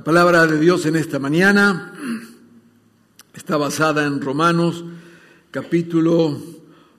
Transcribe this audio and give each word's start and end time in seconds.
La 0.00 0.04
palabra 0.04 0.46
de 0.46 0.58
Dios 0.58 0.86
en 0.86 0.96
esta 0.96 1.18
mañana 1.18 1.92
está 3.34 3.58
basada 3.58 4.06
en 4.06 4.18
Romanos 4.18 4.82
capítulo 5.50 6.40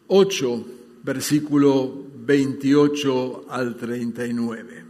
8, 0.06 0.66
versículo 1.02 2.06
28 2.18 3.46
al 3.50 3.76
39. 3.76 4.86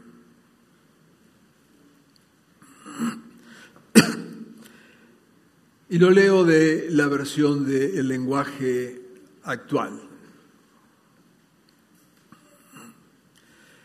Y 5.91 5.97
lo 5.97 6.09
leo 6.09 6.43
de 6.43 6.87
la 6.89 7.07
versión 7.07 7.65
del 7.65 8.09
lenguaje 8.09 9.03
actual. 9.43 10.01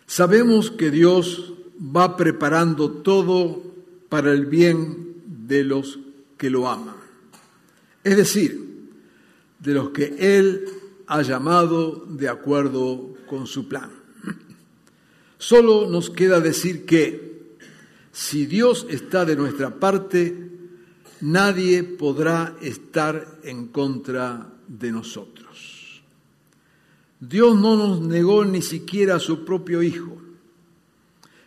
Sabemos 0.05 0.73
que 0.73 0.91
Dios 0.91 1.53
va 1.79 2.17
preparando 2.17 2.91
todo 2.91 3.66
para 4.09 4.33
el 4.33 4.47
bien 4.47 5.23
de 5.27 5.65
los 5.65 5.99
que 6.37 6.51
lo 6.51 6.69
aman. 6.69 6.97
Es 8.05 8.17
decir, 8.17 8.67
de 9.59 9.75
los 9.75 9.91
que 9.91 10.17
Él 10.19 10.65
ha 11.07 11.23
llamado 11.23 12.05
de 12.09 12.29
acuerdo 12.29 13.15
con 13.27 13.47
su 13.47 13.69
plan. 13.69 13.91
Solo 15.39 15.89
nos 15.89 16.11
queda 16.11 16.41
decir 16.41 16.87
que 16.87 17.57
si 18.13 18.47
Dios 18.47 18.87
está 18.89 19.25
de 19.25 19.37
nuestra 19.37 19.79
parte, 19.79 20.51
nadie 21.21 21.83
podrá 21.85 22.57
estar 22.61 23.39
en 23.43 23.69
contra 23.69 24.53
de 24.67 24.93
nosotros. 24.93 26.03
Dios 27.21 27.59
no 27.59 27.77
nos 27.77 28.01
negó 28.01 28.45
ni 28.45 28.63
siquiera 28.63 29.17
a 29.17 29.21
su 29.21 29.45
propio 29.45 29.83
Hijo 29.83 30.26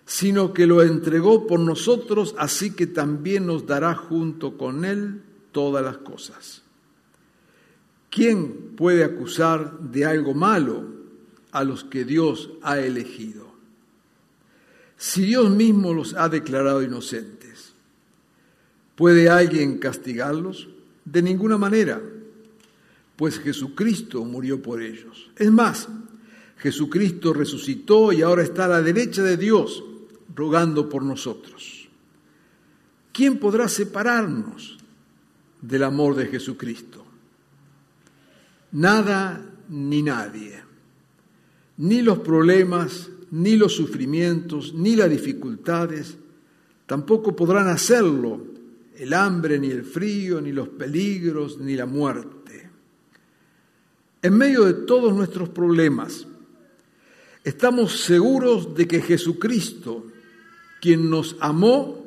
sino 0.10 0.56
que 0.56 0.66
lo 0.66 0.82
entregó 0.82 1.46
por 1.46 1.60
nosotros, 1.60 2.34
así 2.40 2.72
que 2.72 2.88
también 2.88 3.46
nos 3.46 3.68
dará 3.68 3.94
junto 3.94 4.58
con 4.58 4.84
Él 4.84 5.22
todas 5.52 5.86
las 5.86 5.98
cosas. 5.98 6.64
¿Quién 8.10 8.74
puede 8.76 9.04
acusar 9.04 9.78
de 9.80 10.06
algo 10.06 10.34
malo 10.34 10.84
a 11.52 11.64
los 11.64 11.84
que 11.84 12.06
Dios 12.06 12.50
ha 12.64 12.80
elegido? 12.80 13.54
Si 14.98 15.22
Dios 15.22 15.52
mismo 15.52 15.94
los 15.94 16.16
ha 16.16 16.28
declarado 16.28 16.82
inocentes, 16.82 17.74
¿puede 18.96 19.30
alguien 19.30 19.78
castigarlos? 19.78 20.70
De 21.06 21.22
ninguna 21.22 21.60
manera, 21.60 22.02
pues 23.16 23.38
Jesucristo 23.38 24.26
murió 24.26 24.60
por 24.60 24.82
ellos. 24.82 25.30
Es 25.36 25.52
más, 25.52 25.88
Jesucristo 26.58 27.32
resucitó 27.32 28.12
y 28.12 28.24
ahora 28.24 28.42
está 28.42 28.66
a 28.66 28.70
la 28.70 28.82
derecha 28.82 29.22
de 29.22 29.38
Dios 29.38 29.84
rogando 30.36 30.90
por 30.90 31.04
nosotros. 31.04 31.88
¿Quién 33.12 33.38
podrá 33.40 33.68
separarnos 33.68 34.78
del 35.62 35.84
amor 35.84 36.16
de 36.16 36.28
Jesucristo? 36.28 37.06
Nada 38.72 39.44
ni 39.70 40.02
nadie. 40.02 40.64
Ni 41.78 42.02
los 42.02 42.20
problemas, 42.20 43.10
ni 43.32 43.58
los 43.58 43.76
sufrimientos, 43.76 44.74
ni 44.74 44.96
las 44.96 45.10
dificultades, 45.10 46.18
tampoco 46.86 47.36
podrán 47.36 47.68
hacerlo 47.68 48.46
el 48.98 49.14
hambre, 49.14 49.60
ni 49.60 49.70
el 49.70 49.84
frío, 49.84 50.42
ni 50.42 50.52
los 50.52 50.70
peligros, 50.70 51.58
ni 51.60 51.76
la 51.76 51.86
muerte. 51.86 52.70
En 54.22 54.38
medio 54.38 54.66
de 54.66 54.74
todos 54.86 55.16
nuestros 55.16 55.50
problemas, 55.50 56.28
estamos 57.44 58.02
seguros 58.02 58.76
de 58.76 58.88
que 58.88 59.02
Jesucristo 59.02 60.06
quien 60.80 61.10
nos 61.10 61.36
amó 61.40 62.00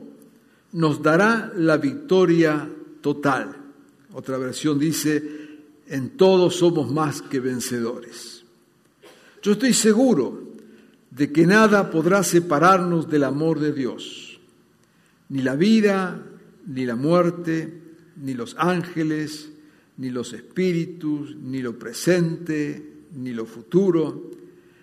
nos 0.72 1.02
dará 1.02 1.52
la 1.56 1.76
victoria 1.76 2.68
total. 3.00 3.56
Otra 4.14 4.38
versión 4.38 4.78
dice, 4.78 5.22
en 5.86 6.10
todos 6.10 6.56
somos 6.56 6.90
más 6.90 7.22
que 7.22 7.40
vencedores. 7.40 8.44
Yo 9.42 9.52
estoy 9.52 9.74
seguro 9.74 10.52
de 11.10 11.30
que 11.32 11.46
nada 11.46 11.90
podrá 11.90 12.22
separarnos 12.22 13.08
del 13.10 13.24
amor 13.24 13.60
de 13.60 13.72
Dios, 13.72 14.40
ni 15.28 15.42
la 15.42 15.56
vida, 15.56 16.22
ni 16.66 16.86
la 16.86 16.96
muerte, 16.96 17.80
ni 18.16 18.34
los 18.34 18.54
ángeles, 18.58 19.50
ni 19.98 20.10
los 20.10 20.32
espíritus, 20.32 21.36
ni 21.36 21.60
lo 21.60 21.78
presente, 21.78 22.92
ni 23.14 23.32
lo 23.32 23.44
futuro 23.44 24.30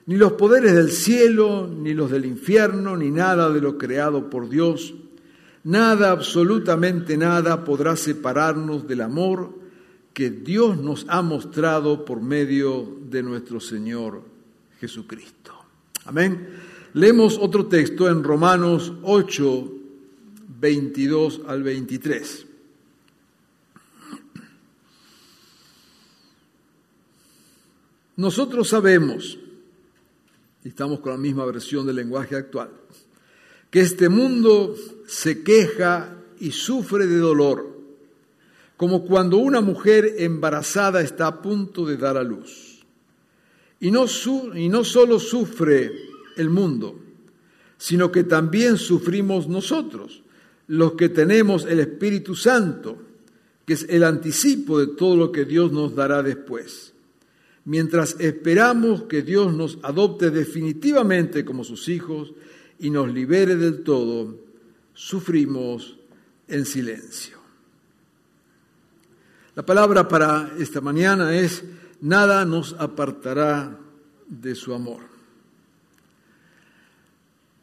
ni 0.09 0.17
los 0.17 0.31
poderes 0.31 0.73
del 0.73 0.89
cielo, 0.89 1.67
ni 1.71 1.93
los 1.93 2.09
del 2.09 2.25
infierno, 2.25 2.97
ni 2.97 3.11
nada 3.11 3.51
de 3.51 3.61
lo 3.61 3.77
creado 3.77 4.27
por 4.27 4.49
Dios. 4.49 4.95
Nada, 5.63 6.09
absolutamente 6.09 7.15
nada, 7.15 7.63
podrá 7.63 7.95
separarnos 7.95 8.87
del 8.87 9.01
amor 9.01 9.53
que 10.11 10.31
Dios 10.31 10.79
nos 10.79 11.05
ha 11.09 11.21
mostrado 11.21 12.05
por 12.05 12.23
medio 12.23 12.97
de 13.07 13.21
nuestro 13.21 13.59
Señor 13.59 14.23
Jesucristo. 14.79 15.53
Amén. 16.05 16.55
Leemos 16.93 17.37
otro 17.37 17.67
texto 17.67 18.09
en 18.09 18.23
Romanos 18.23 18.91
8, 19.03 19.71
22 20.59 21.41
al 21.45 21.61
23. 21.61 22.47
Nosotros 28.15 28.69
sabemos 28.69 29.37
estamos 30.63 30.99
con 30.99 31.13
la 31.13 31.17
misma 31.17 31.45
versión 31.45 31.85
del 31.85 31.95
lenguaje 31.95 32.35
actual, 32.35 32.71
que 33.69 33.81
este 33.81 34.09
mundo 34.09 34.75
se 35.07 35.43
queja 35.43 36.15
y 36.39 36.51
sufre 36.51 37.07
de 37.07 37.17
dolor, 37.17 37.77
como 38.77 39.05
cuando 39.05 39.37
una 39.37 39.61
mujer 39.61 40.15
embarazada 40.17 41.01
está 41.01 41.27
a 41.27 41.41
punto 41.41 41.85
de 41.85 41.97
dar 41.97 42.17
a 42.17 42.23
luz. 42.23 42.79
Y 43.79 43.91
no, 43.91 44.05
y 44.55 44.69
no 44.69 44.83
solo 44.83 45.19
sufre 45.19 45.91
el 46.35 46.49
mundo, 46.49 46.99
sino 47.77 48.11
que 48.11 48.23
también 48.23 48.77
sufrimos 48.77 49.47
nosotros, 49.47 50.23
los 50.67 50.93
que 50.93 51.09
tenemos 51.09 51.65
el 51.65 51.79
Espíritu 51.79 52.35
Santo, 52.35 52.97
que 53.65 53.73
es 53.73 53.85
el 53.89 54.03
anticipo 54.03 54.79
de 54.79 54.87
todo 54.87 55.15
lo 55.15 55.31
que 55.31 55.45
Dios 55.45 55.71
nos 55.71 55.95
dará 55.95 56.21
después 56.23 56.93
mientras 57.65 58.15
esperamos 58.19 59.03
que 59.03 59.21
Dios 59.21 59.53
nos 59.53 59.79
adopte 59.83 60.31
definitivamente 60.31 61.45
como 61.45 61.63
sus 61.63 61.87
hijos 61.89 62.33
y 62.79 62.89
nos 62.89 63.13
libere 63.13 63.55
del 63.55 63.83
todo, 63.83 64.35
sufrimos 64.93 65.97
en 66.47 66.65
silencio. 66.65 67.37
La 69.55 69.65
palabra 69.65 70.07
para 70.07 70.53
esta 70.57 70.79
mañana 70.79 71.35
es, 71.35 71.63
nada 72.01 72.45
nos 72.45 72.73
apartará 72.73 73.77
de 74.27 74.55
su 74.55 74.73
amor. 74.73 75.01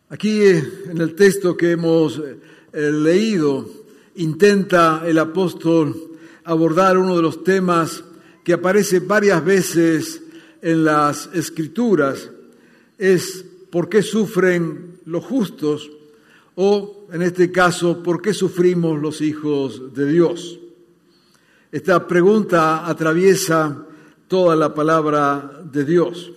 Aquí 0.08 0.44
en 0.44 1.00
el 1.00 1.14
texto 1.14 1.56
que 1.56 1.72
hemos 1.72 2.18
eh, 2.18 2.92
leído, 2.92 3.68
intenta 4.16 5.02
el 5.06 5.18
apóstol 5.18 6.18
abordar 6.44 6.96
uno 6.96 7.16
de 7.16 7.22
los 7.22 7.42
temas 7.42 8.04
que 8.46 8.52
aparece 8.52 9.00
varias 9.00 9.44
veces 9.44 10.22
en 10.62 10.84
las 10.84 11.28
escrituras 11.34 12.30
es 12.96 13.44
por 13.72 13.88
qué 13.88 14.02
sufren 14.02 15.00
los 15.04 15.24
justos 15.24 15.90
o, 16.54 17.08
en 17.10 17.22
este 17.22 17.50
caso, 17.50 18.04
por 18.04 18.22
qué 18.22 18.32
sufrimos 18.32 19.02
los 19.02 19.20
hijos 19.20 19.92
de 19.92 20.06
Dios. 20.06 20.60
Esta 21.72 22.06
pregunta 22.06 22.86
atraviesa 22.86 23.84
toda 24.28 24.54
la 24.54 24.72
palabra 24.72 25.64
de 25.64 25.84
Dios. 25.84 26.30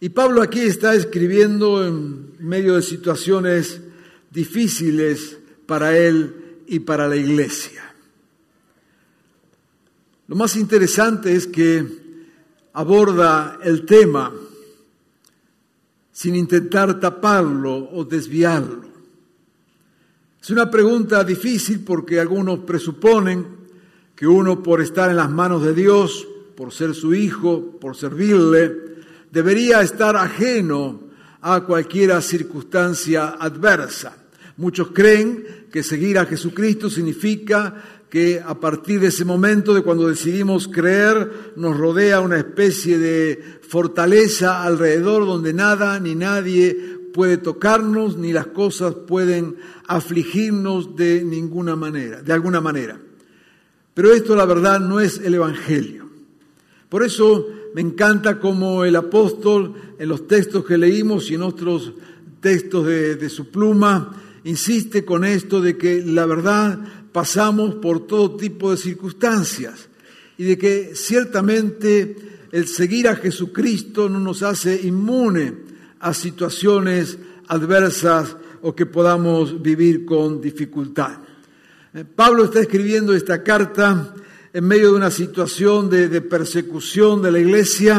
Y 0.00 0.08
Pablo 0.08 0.40
aquí 0.40 0.60
está 0.60 0.94
escribiendo 0.94 1.86
en 1.86 2.30
medio 2.38 2.76
de 2.76 2.82
situaciones 2.82 3.82
difíciles 4.30 5.36
para 5.66 5.98
él 5.98 6.62
y 6.66 6.78
para 6.78 7.06
la 7.06 7.16
iglesia. 7.16 7.85
Lo 10.28 10.34
más 10.34 10.56
interesante 10.56 11.34
es 11.34 11.46
que 11.46 11.86
aborda 12.72 13.58
el 13.62 13.86
tema 13.86 14.32
sin 16.10 16.34
intentar 16.34 16.98
taparlo 16.98 17.90
o 17.92 18.04
desviarlo. 18.04 18.86
Es 20.42 20.50
una 20.50 20.68
pregunta 20.70 21.22
difícil 21.22 21.80
porque 21.80 22.18
algunos 22.18 22.60
presuponen 22.60 23.46
que 24.16 24.26
uno 24.26 24.62
por 24.62 24.80
estar 24.80 25.10
en 25.10 25.16
las 25.16 25.30
manos 25.30 25.62
de 25.62 25.74
Dios, 25.74 26.26
por 26.56 26.72
ser 26.72 26.94
su 26.94 27.14
hijo, 27.14 27.78
por 27.80 27.96
servirle, 27.96 28.72
debería 29.30 29.80
estar 29.82 30.16
ajeno 30.16 31.00
a 31.42 31.60
cualquier 31.60 32.20
circunstancia 32.20 33.36
adversa. 33.38 34.16
Muchos 34.56 34.88
creen 34.88 35.66
que 35.70 35.82
seguir 35.82 36.18
a 36.18 36.24
Jesucristo 36.24 36.88
significa 36.88 37.95
que 38.08 38.40
a 38.44 38.58
partir 38.60 39.00
de 39.00 39.08
ese 39.08 39.24
momento 39.24 39.74
de 39.74 39.82
cuando 39.82 40.08
decidimos 40.08 40.68
creer 40.68 41.52
nos 41.56 41.76
rodea 41.76 42.20
una 42.20 42.38
especie 42.38 42.98
de 42.98 43.58
fortaleza 43.62 44.62
alrededor 44.62 45.26
donde 45.26 45.52
nada 45.52 45.98
ni 45.98 46.14
nadie 46.14 46.98
puede 47.12 47.38
tocarnos 47.38 48.16
ni 48.16 48.32
las 48.32 48.48
cosas 48.48 48.94
pueden 48.94 49.56
afligirnos 49.86 50.94
de 50.94 51.24
ninguna 51.24 51.74
manera, 51.74 52.22
de 52.22 52.32
alguna 52.32 52.60
manera. 52.60 53.00
Pero 53.94 54.12
esto 54.12 54.36
la 54.36 54.44
verdad 54.44 54.78
no 54.78 55.00
es 55.00 55.18
el 55.18 55.34
evangelio. 55.34 56.08
Por 56.88 57.02
eso 57.02 57.48
me 57.74 57.80
encanta 57.80 58.38
como 58.38 58.84
el 58.84 58.94
apóstol 58.94 59.74
en 59.98 60.08
los 60.08 60.28
textos 60.28 60.64
que 60.64 60.78
leímos 60.78 61.30
y 61.30 61.34
en 61.34 61.42
otros 61.42 61.92
textos 62.40 62.86
de, 62.86 63.16
de 63.16 63.28
su 63.28 63.50
pluma 63.50 64.22
insiste 64.46 65.04
con 65.04 65.24
esto 65.24 65.60
de 65.60 65.76
que 65.76 66.02
la 66.02 66.24
verdad 66.24 66.78
pasamos 67.16 67.76
por 67.76 68.06
todo 68.06 68.36
tipo 68.36 68.70
de 68.70 68.76
circunstancias 68.76 69.88
y 70.36 70.44
de 70.44 70.58
que 70.58 70.94
ciertamente 70.94 72.14
el 72.52 72.68
seguir 72.68 73.08
a 73.08 73.16
Jesucristo 73.16 74.10
no 74.10 74.20
nos 74.20 74.42
hace 74.42 74.82
inmune 74.82 75.54
a 75.98 76.12
situaciones 76.12 77.16
adversas 77.48 78.36
o 78.60 78.74
que 78.74 78.84
podamos 78.84 79.62
vivir 79.62 80.04
con 80.04 80.42
dificultad. 80.42 81.20
Eh, 81.94 82.04
Pablo 82.04 82.44
está 82.44 82.60
escribiendo 82.60 83.14
esta 83.14 83.42
carta 83.42 84.14
en 84.52 84.64
medio 84.66 84.90
de 84.90 84.98
una 84.98 85.10
situación 85.10 85.88
de, 85.88 86.20
persecución 86.20 87.22
de 87.22 87.32
la 87.32 87.38
iglesia. 87.38 87.98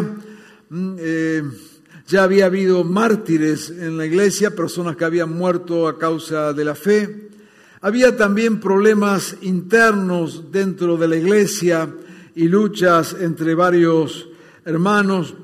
Mm, 0.69 0.95
eh, 0.99 1.43
ya 2.05 2.21
había 2.21 2.45
habido 2.45 2.83
mártires 2.83 3.71
en 3.71 3.97
la 3.97 4.05
iglesia, 4.05 4.55
personas 4.55 4.95
que 4.95 5.05
habían 5.05 5.31
muerto 5.31 5.87
a 5.87 5.97
causa 5.97 6.53
de 6.53 6.63
la 6.63 6.75
fe. 6.75 7.26
Había 7.87 8.17
también 8.17 8.59
problemas 8.59 9.37
internos 9.43 10.51
dentro 10.51 10.97
de 10.97 11.07
la 11.07 11.15
iglesia 11.15 11.89
y 12.35 12.49
luchas 12.49 13.15
entre 13.17 13.55
varios 13.55 14.27
hermanos. 14.65 15.35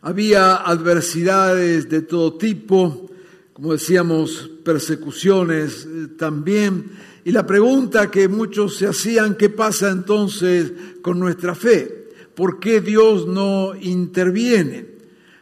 Había 0.00 0.56
adversidades 0.56 1.90
de 1.90 2.00
todo 2.00 2.38
tipo, 2.38 3.10
como 3.52 3.72
decíamos, 3.72 4.50
persecuciones 4.64 5.84
eh, 5.84 6.06
también. 6.16 6.90
Y 7.22 7.32
la 7.32 7.46
pregunta 7.46 8.10
que 8.10 8.26
muchos 8.26 8.76
se 8.76 8.86
hacían, 8.86 9.34
¿qué 9.34 9.50
pasa 9.50 9.90
entonces 9.90 10.72
con 11.02 11.20
nuestra 11.20 11.54
fe? 11.54 12.08
¿Por 12.34 12.58
qué 12.58 12.80
Dios 12.80 13.26
no 13.26 13.74
interviene? 13.78 14.86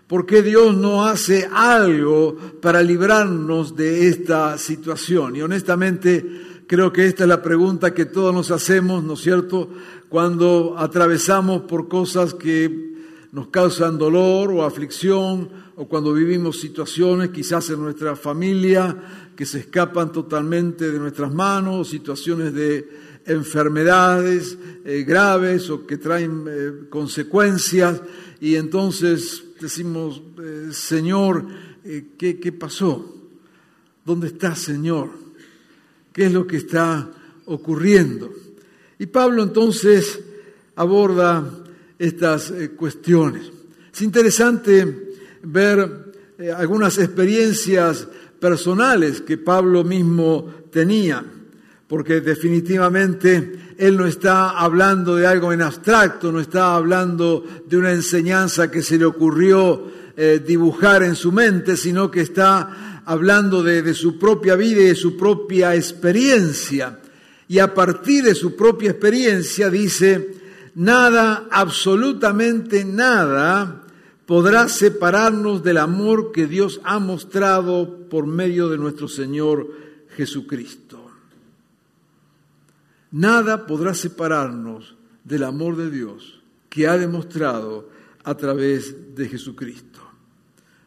¿Por 0.08 0.24
qué 0.24 0.42
Dios 0.42 0.74
no 0.74 1.04
hace 1.04 1.46
algo 1.52 2.34
para 2.62 2.82
librarnos 2.82 3.76
de 3.76 4.08
esta 4.08 4.56
situación? 4.56 5.36
Y 5.36 5.42
honestamente 5.42 6.24
creo 6.66 6.90
que 6.90 7.04
esta 7.04 7.24
es 7.24 7.28
la 7.28 7.42
pregunta 7.42 7.92
que 7.92 8.06
todos 8.06 8.34
nos 8.34 8.50
hacemos, 8.50 9.04
¿no 9.04 9.12
es 9.12 9.20
cierto?, 9.20 9.68
cuando 10.08 10.76
atravesamos 10.78 11.62
por 11.62 11.88
cosas 11.88 12.32
que 12.32 12.94
nos 13.32 13.48
causan 13.48 13.98
dolor 13.98 14.50
o 14.50 14.64
aflicción, 14.64 15.50
o 15.76 15.86
cuando 15.86 16.14
vivimos 16.14 16.58
situaciones 16.58 17.28
quizás 17.28 17.68
en 17.68 17.82
nuestra 17.82 18.16
familia 18.16 18.96
que 19.36 19.44
se 19.44 19.58
escapan 19.58 20.10
totalmente 20.10 20.90
de 20.90 20.98
nuestras 20.98 21.34
manos, 21.34 21.90
situaciones 21.90 22.54
de 22.54 22.88
enfermedades 23.26 24.56
eh, 24.86 25.04
graves 25.06 25.68
o 25.68 25.86
que 25.86 25.98
traen 25.98 26.44
eh, 26.48 26.72
consecuencias, 26.88 28.00
y 28.40 28.56
entonces 28.56 29.44
decimos, 29.60 30.22
eh, 30.42 30.68
Señor, 30.72 31.44
eh, 31.84 32.10
¿qué, 32.16 32.38
¿qué 32.38 32.52
pasó? 32.52 33.14
¿Dónde 34.04 34.28
está, 34.28 34.54
Señor? 34.54 35.10
¿Qué 36.12 36.26
es 36.26 36.32
lo 36.32 36.46
que 36.46 36.58
está 36.58 37.10
ocurriendo? 37.46 38.32
Y 38.98 39.06
Pablo 39.06 39.42
entonces 39.42 40.20
aborda 40.76 41.64
estas 41.98 42.50
eh, 42.50 42.70
cuestiones. 42.70 43.50
Es 43.92 44.02
interesante 44.02 45.14
ver 45.42 46.06
algunas 46.56 46.98
experiencias 46.98 48.06
personales 48.38 49.20
que 49.20 49.38
Pablo 49.38 49.82
mismo 49.82 50.48
tenía, 50.70 51.24
porque 51.88 52.20
definitivamente 52.20 53.74
él 53.78 53.96
no 53.96 54.06
está 54.06 54.50
hablando 54.50 55.16
de 55.16 55.26
algo 55.26 55.52
en 55.52 55.62
abstracto, 55.62 56.30
no 56.30 56.40
está 56.40 56.76
hablando 56.76 57.44
de 57.66 57.76
una 57.78 57.92
enseñanza 57.92 58.70
que 58.70 58.82
se 58.82 58.98
le 58.98 59.06
ocurrió 59.06 59.90
eh, 60.14 60.42
dibujar 60.46 61.02
en 61.02 61.16
su 61.16 61.32
mente, 61.32 61.76
sino 61.78 62.10
que 62.10 62.20
está 62.20 63.02
hablando 63.06 63.62
de, 63.62 63.80
de 63.80 63.94
su 63.94 64.18
propia 64.18 64.54
vida 64.54 64.82
y 64.82 64.86
de 64.86 64.94
su 64.94 65.16
propia 65.16 65.74
experiencia. 65.74 66.98
Y 67.48 67.58
a 67.58 67.72
partir 67.72 68.24
de 68.24 68.34
su 68.34 68.54
propia 68.54 68.90
experiencia 68.90 69.70
dice, 69.70 70.34
nada, 70.74 71.46
absolutamente 71.50 72.84
nada, 72.84 73.84
podrá 74.26 74.68
separarnos 74.68 75.62
del 75.62 75.78
amor 75.78 76.32
que 76.32 76.46
Dios 76.46 76.82
ha 76.84 76.98
mostrado 76.98 78.08
por 78.10 78.26
medio 78.26 78.68
de 78.68 78.76
nuestro 78.76 79.08
Señor 79.08 79.66
Jesucristo. 80.14 80.87
Nada 83.10 83.66
podrá 83.66 83.94
separarnos 83.94 84.96
del 85.24 85.44
amor 85.44 85.76
de 85.76 85.90
Dios 85.90 86.42
que 86.68 86.86
ha 86.86 86.98
demostrado 86.98 87.88
a 88.24 88.36
través 88.36 89.14
de 89.14 89.28
Jesucristo. 89.28 90.00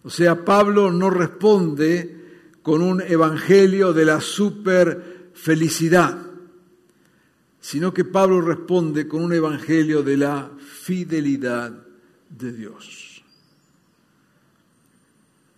O 0.04 0.10
sea, 0.10 0.44
Pablo 0.46 0.92
no 0.92 1.10
responde 1.10 2.22
con 2.62 2.82
un 2.82 3.02
evangelio 3.02 3.94
de 3.94 4.06
la 4.06 4.22
super 4.22 5.32
felicidad, 5.34 6.18
sino 7.60 7.94
que 7.94 8.06
Pablo 8.06 8.42
responde 8.42 9.08
con 9.08 9.24
un 9.24 9.34
evangelio 9.34 10.04
de 10.04 10.18
la 10.18 10.52
fidelidad 10.58 11.72
de 12.30 12.52
Dios. 12.52 13.24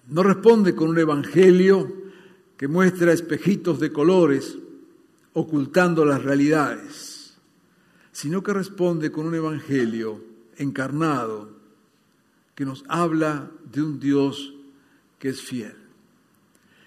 No 0.10 0.24
responde 0.24 0.76
con 0.76 0.90
un 0.90 1.00
evangelio 1.00 2.04
que 2.58 2.68
muestra 2.68 3.14
espejitos 3.14 3.80
de 3.80 3.92
colores, 3.92 4.58
ocultando 5.34 6.06
las 6.06 6.24
realidades, 6.24 7.36
sino 8.12 8.44
que 8.44 8.54
responde 8.54 9.12
con 9.12 9.26
un 9.26 9.36
evangelio 9.36 10.22
encarnado 10.58 11.50
que 12.56 12.66
nos 12.66 12.84
habla 12.88 13.50
de 13.72 13.82
un 13.82 14.00
Dios 14.00 14.54
que 15.18 15.30
es 15.30 15.42
fiel. 15.42 15.76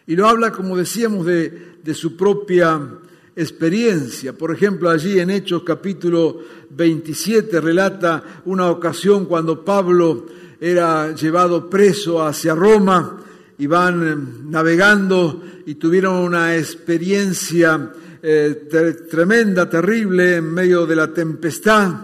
Y 0.06 0.14
lo 0.14 0.28
habla, 0.28 0.52
como 0.52 0.76
decíamos, 0.76 1.26
de, 1.26 1.78
de 1.82 1.94
su 1.94 2.16
propia 2.16 2.80
experiencia. 3.34 4.32
Por 4.32 4.52
ejemplo, 4.52 4.88
allí 4.88 5.18
en 5.18 5.30
Hechos 5.30 5.62
capítulo 5.64 6.40
27 6.70 7.60
relata 7.60 8.42
una 8.44 8.70
ocasión 8.70 9.26
cuando 9.26 9.64
Pablo 9.64 10.26
era 10.60 11.14
llevado 11.14 11.68
preso 11.68 12.24
hacia 12.24 12.54
Roma 12.54 13.22
y 13.58 13.66
van 13.66 14.50
navegando 14.50 15.42
y 15.66 15.74
tuvieron 15.74 16.14
una 16.16 16.56
experiencia 16.56 17.92
eh, 18.22 18.68
tremenda, 19.10 19.68
terrible, 19.68 20.36
en 20.36 20.52
medio 20.52 20.86
de 20.86 20.96
la 20.96 21.12
tempestad. 21.12 21.94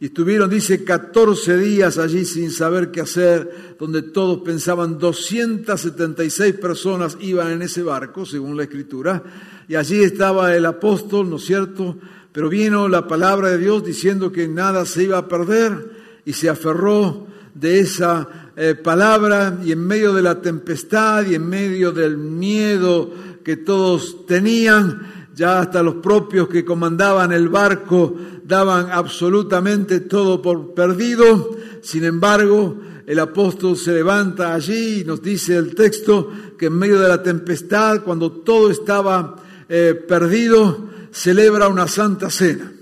Y 0.00 0.06
estuvieron, 0.06 0.50
dice, 0.50 0.82
14 0.82 1.56
días 1.58 1.98
allí 1.98 2.24
sin 2.24 2.50
saber 2.50 2.90
qué 2.90 3.02
hacer, 3.02 3.76
donde 3.78 4.02
todos 4.02 4.42
pensaban 4.42 4.98
276 4.98 6.54
personas 6.54 7.16
iban 7.20 7.52
en 7.52 7.62
ese 7.62 7.82
barco, 7.82 8.26
según 8.26 8.56
la 8.56 8.64
escritura. 8.64 9.22
Y 9.68 9.76
allí 9.76 10.02
estaba 10.02 10.56
el 10.56 10.66
apóstol, 10.66 11.30
¿no 11.30 11.36
es 11.36 11.44
cierto? 11.44 11.96
Pero 12.32 12.48
vino 12.48 12.88
la 12.88 13.06
palabra 13.06 13.50
de 13.50 13.58
Dios 13.58 13.84
diciendo 13.84 14.32
que 14.32 14.48
nada 14.48 14.86
se 14.86 15.04
iba 15.04 15.18
a 15.18 15.28
perder 15.28 15.90
y 16.24 16.32
se 16.32 16.48
aferró 16.48 17.26
de 17.54 17.80
esa 17.80 18.52
eh, 18.56 18.74
palabra 18.74 19.58
y 19.64 19.72
en 19.72 19.86
medio 19.86 20.12
de 20.14 20.22
la 20.22 20.40
tempestad 20.40 21.26
y 21.26 21.34
en 21.34 21.48
medio 21.48 21.92
del 21.92 22.16
miedo 22.16 23.10
que 23.44 23.56
todos 23.56 24.26
tenían, 24.26 25.21
ya 25.34 25.60
hasta 25.60 25.82
los 25.82 25.96
propios 25.96 26.48
que 26.48 26.64
comandaban 26.64 27.32
el 27.32 27.48
barco 27.48 28.14
daban 28.44 28.90
absolutamente 28.90 30.00
todo 30.00 30.42
por 30.42 30.74
perdido. 30.74 31.56
Sin 31.82 32.04
embargo, 32.04 32.78
el 33.06 33.18
apóstol 33.18 33.76
se 33.76 33.92
levanta 33.92 34.54
allí 34.54 35.00
y 35.00 35.04
nos 35.04 35.22
dice 35.22 35.56
el 35.56 35.74
texto 35.74 36.30
que 36.58 36.66
en 36.66 36.78
medio 36.78 37.00
de 37.00 37.08
la 37.08 37.22
tempestad, 37.22 38.02
cuando 38.02 38.30
todo 38.30 38.70
estaba 38.70 39.36
eh, 39.68 39.94
perdido, 40.06 40.90
celebra 41.10 41.68
una 41.68 41.88
santa 41.88 42.30
cena. 42.30 42.72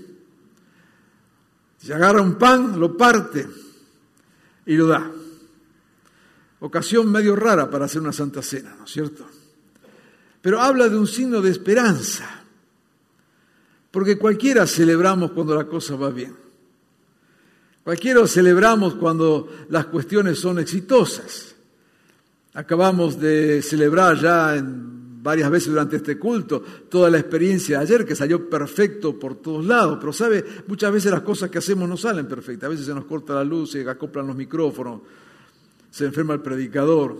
Se 1.77 1.93
agarra 1.93 2.21
un 2.21 2.35
pan, 2.35 2.79
lo 2.79 2.95
parte 2.95 3.47
y 4.65 4.75
lo 4.75 4.87
da. 4.87 5.11
Ocasión 6.59 7.11
medio 7.11 7.35
rara 7.35 7.69
para 7.69 7.85
hacer 7.85 8.01
una 8.01 8.13
santa 8.13 8.43
cena, 8.43 8.75
¿no 8.77 8.85
es 8.85 8.91
cierto? 8.91 9.25
Pero 10.41 10.61
habla 10.61 10.89
de 10.89 10.97
un 10.97 11.07
signo 11.07 11.41
de 11.41 11.49
esperanza, 11.49 12.40
porque 13.91 14.17
cualquiera 14.17 14.65
celebramos 14.65 15.31
cuando 15.31 15.53
la 15.53 15.65
cosa 15.65 15.95
va 15.95 16.09
bien. 16.09 16.35
Cualquiera 17.83 18.25
celebramos 18.27 18.95
cuando 18.95 19.49
las 19.69 19.87
cuestiones 19.87 20.39
son 20.39 20.59
exitosas. 20.59 21.55
Acabamos 22.53 23.19
de 23.19 23.61
celebrar 23.61 24.19
ya 24.19 24.55
en 24.55 25.23
varias 25.23 25.49
veces 25.49 25.69
durante 25.69 25.97
este 25.97 26.17
culto 26.17 26.63
toda 26.89 27.09
la 27.09 27.19
experiencia 27.19 27.77
de 27.77 27.83
ayer 27.83 28.05
que 28.05 28.15
salió 28.15 28.49
perfecto 28.49 29.17
por 29.17 29.35
todos 29.35 29.65
lados, 29.65 29.97
pero 29.99 30.11
sabe, 30.11 30.43
muchas 30.67 30.91
veces 30.91 31.11
las 31.11 31.21
cosas 31.21 31.49
que 31.49 31.59
hacemos 31.59 31.87
no 31.87 31.97
salen 31.97 32.27
perfectas, 32.27 32.67
a 32.67 32.69
veces 32.69 32.85
se 32.85 32.93
nos 32.93 33.05
corta 33.05 33.35
la 33.35 33.43
luz, 33.43 33.71
se 33.71 33.87
acoplan 33.87 34.27
los 34.27 34.35
micrófonos, 34.35 35.01
se 35.89 36.05
enferma 36.05 36.33
el 36.33 36.41
predicador, 36.41 37.17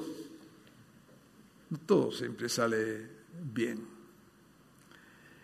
no 1.69 1.77
todo 1.85 2.11
siempre 2.11 2.49
sale 2.49 3.07
bien. 3.53 3.90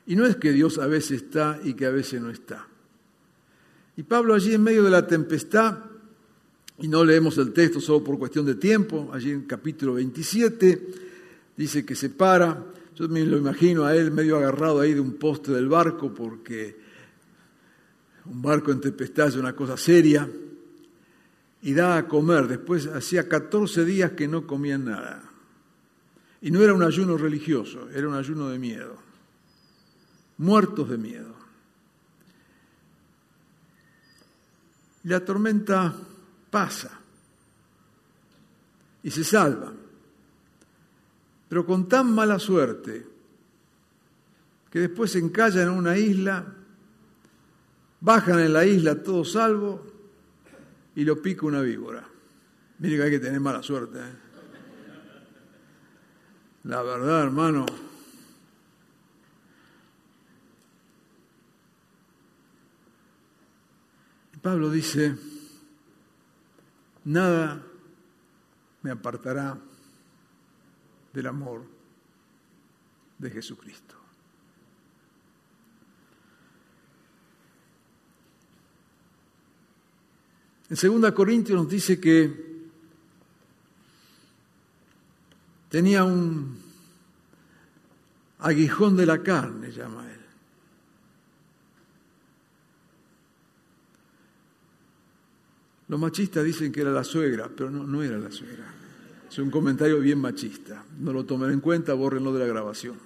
Y 0.08 0.16
no 0.16 0.26
es 0.26 0.38
que 0.38 0.54
Dios 0.54 0.80
a 0.80 0.88
veces 0.88 1.24
está 1.24 1.60
y 1.64 1.74
que 1.74 1.86
a 1.86 1.92
veces 1.92 2.22
no 2.22 2.30
está. 2.30 2.66
Y 3.98 4.04
Pablo 4.04 4.34
allí 4.34 4.54
en 4.54 4.64
medio 4.64 4.84
de 4.84 4.90
la 4.90 5.06
tempestad, 5.06 5.80
y 6.80 6.88
no 6.88 7.04
leemos 7.04 7.38
el 7.40 7.52
texto 7.52 7.82
solo 7.82 8.04
por 8.04 8.18
cuestión 8.18 8.46
de 8.46 8.56
tiempo, 8.56 9.10
allí 9.12 9.32
en 9.32 9.42
capítulo 9.42 9.96
27, 9.96 10.88
dice 11.58 11.86
que 11.86 11.96
se 11.96 12.12
para, 12.12 12.64
yo 12.96 13.10
me 13.10 13.26
lo 13.26 13.38
imagino 13.38 13.84
a 13.84 13.96
él 13.96 14.12
medio 14.12 14.38
agarrado 14.38 14.80
ahí 14.80 14.94
de 14.94 15.00
un 15.02 15.16
poste 15.16 15.52
del 15.52 15.68
barco, 15.68 16.14
porque 16.14 16.78
un 18.26 18.42
barco 18.42 18.72
en 18.72 18.80
tempestad 18.80 19.28
es 19.28 19.36
una 19.36 19.54
cosa 19.54 19.76
seria, 19.76 20.30
y 21.64 21.74
da 21.74 21.98
a 21.98 22.08
comer. 22.08 22.48
Después 22.48 22.88
hacía 22.88 23.28
14 23.28 23.84
días 23.84 24.12
que 24.12 24.28
no 24.28 24.48
comían 24.48 24.86
nada. 24.86 25.24
Y 26.42 26.52
no 26.52 26.62
era 26.62 26.74
un 26.74 26.84
ayuno 26.84 27.18
religioso, 27.18 27.90
era 27.94 28.08
un 28.08 28.14
ayuno 28.14 28.50
de 28.50 28.60
miedo. 28.60 29.07
Muertos 30.38 30.90
de 30.90 30.98
miedo. 30.98 31.38
la 35.08 35.24
tormenta 35.24 35.96
pasa 36.50 37.00
y 39.04 39.10
se 39.10 39.24
salva, 39.24 39.72
pero 41.48 41.66
con 41.66 41.88
tan 41.88 42.14
mala 42.14 42.38
suerte 42.40 43.08
que 44.70 44.80
después 44.80 45.12
se 45.12 45.20
encallan 45.20 45.70
en 45.70 45.74
una 45.74 45.98
isla, 45.98 46.46
bajan 48.02 48.40
en 48.40 48.52
la 48.52 48.66
isla 48.66 49.02
todo 49.02 49.24
salvo 49.24 49.86
y 50.94 51.06
lo 51.06 51.22
pica 51.22 51.46
una 51.46 51.62
víbora. 51.62 52.06
Mire 52.80 52.98
que 52.98 53.04
hay 53.04 53.12
que 53.12 53.20
tener 53.20 53.40
mala 53.40 53.64
suerte. 53.64 54.00
¿eh? 54.00 54.16
La 56.66 56.82
verdad, 56.82 57.24
hermano, 57.24 57.66
Pablo 64.48 64.70
dice, 64.70 65.14
nada 67.04 67.62
me 68.82 68.92
apartará 68.92 69.60
del 71.12 71.28
amor 71.28 71.66
de 73.18 73.30
Jesucristo. 73.30 73.96
En 80.70 81.02
2 81.02 81.12
Corintios 81.12 81.62
nos 81.62 81.70
dice 81.70 82.00
que 82.00 82.70
tenía 85.68 86.06
un 86.06 86.58
aguijón 88.40 88.96
de 88.96 89.06
la 89.08 89.22
carne, 89.22 89.74
llama 89.74 90.10
él. 90.10 90.27
Los 95.88 96.00
machistas 96.00 96.44
dicen 96.44 96.72
que 96.72 96.82
era 96.82 96.92
la 96.92 97.04
suegra, 97.04 97.50
pero 97.56 97.72
no, 97.72 97.86
no 97.86 98.04
era 98.04 98.18
la 98.18 98.32
suegra. 98.32 98.74
Es 99.30 99.38
un 99.40 99.50
comentario 99.50 100.00
bien 100.00 100.20
machista. 100.20 100.84
No 101.00 101.14
lo 101.14 101.26
tomen 101.26 101.52
en 101.52 101.62
cuenta, 101.62 101.94
bórrenlo 101.94 102.34
de 102.34 102.40
la 102.40 102.46
grabación. 102.46 102.98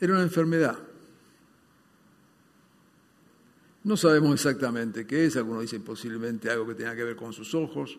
Era 0.00 0.12
una 0.12 0.22
enfermedad. 0.22 0.78
No 3.84 3.96
sabemos 3.96 4.34
exactamente 4.34 5.06
qué 5.06 5.26
es, 5.26 5.36
algunos 5.36 5.62
dicen 5.62 5.82
posiblemente 5.82 6.50
algo 6.50 6.66
que 6.66 6.74
tenga 6.74 6.96
que 6.96 7.04
ver 7.04 7.14
con 7.14 7.32
sus 7.32 7.54
ojos. 7.54 7.96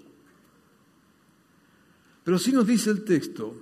Pero 2.26 2.38
sí 2.38 2.52
nos 2.52 2.68
dice 2.68 2.90
el 2.90 3.06
texto 3.06 3.56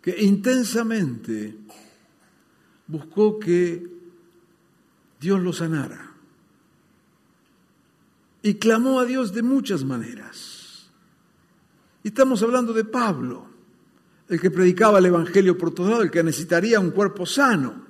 que 0.00 0.22
intensamente 0.22 1.58
buscó 2.86 3.38
que 3.38 3.97
Dios 5.20 5.40
lo 5.40 5.52
sanara. 5.52 6.12
Y 8.42 8.54
clamó 8.54 9.00
a 9.00 9.04
Dios 9.04 9.32
de 9.34 9.42
muchas 9.42 9.84
maneras. 9.84 10.88
Y 12.02 12.08
estamos 12.08 12.42
hablando 12.42 12.72
de 12.72 12.84
Pablo, 12.84 13.46
el 14.28 14.40
que 14.40 14.50
predicaba 14.50 14.98
el 14.98 15.06
Evangelio 15.06 15.58
por 15.58 15.74
todos 15.74 15.90
lados, 15.90 16.04
el 16.04 16.10
que 16.10 16.22
necesitaría 16.22 16.78
un 16.78 16.92
cuerpo 16.92 17.26
sano. 17.26 17.86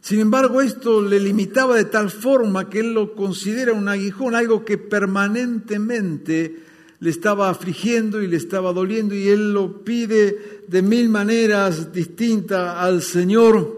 Sin 0.00 0.20
embargo, 0.20 0.60
esto 0.60 1.02
le 1.02 1.18
limitaba 1.20 1.76
de 1.76 1.84
tal 1.84 2.10
forma 2.10 2.68
que 2.68 2.80
él 2.80 2.94
lo 2.94 3.14
considera 3.14 3.72
un 3.72 3.88
aguijón, 3.88 4.34
algo 4.34 4.64
que 4.64 4.78
permanentemente 4.78 6.62
le 6.98 7.10
estaba 7.10 7.50
afligiendo 7.50 8.22
y 8.22 8.26
le 8.26 8.36
estaba 8.36 8.72
doliendo, 8.72 9.14
y 9.14 9.28
él 9.28 9.52
lo 9.52 9.84
pide 9.84 10.64
de 10.66 10.82
mil 10.82 11.08
maneras 11.08 11.92
distintas 11.92 12.76
al 12.76 13.02
Señor 13.02 13.75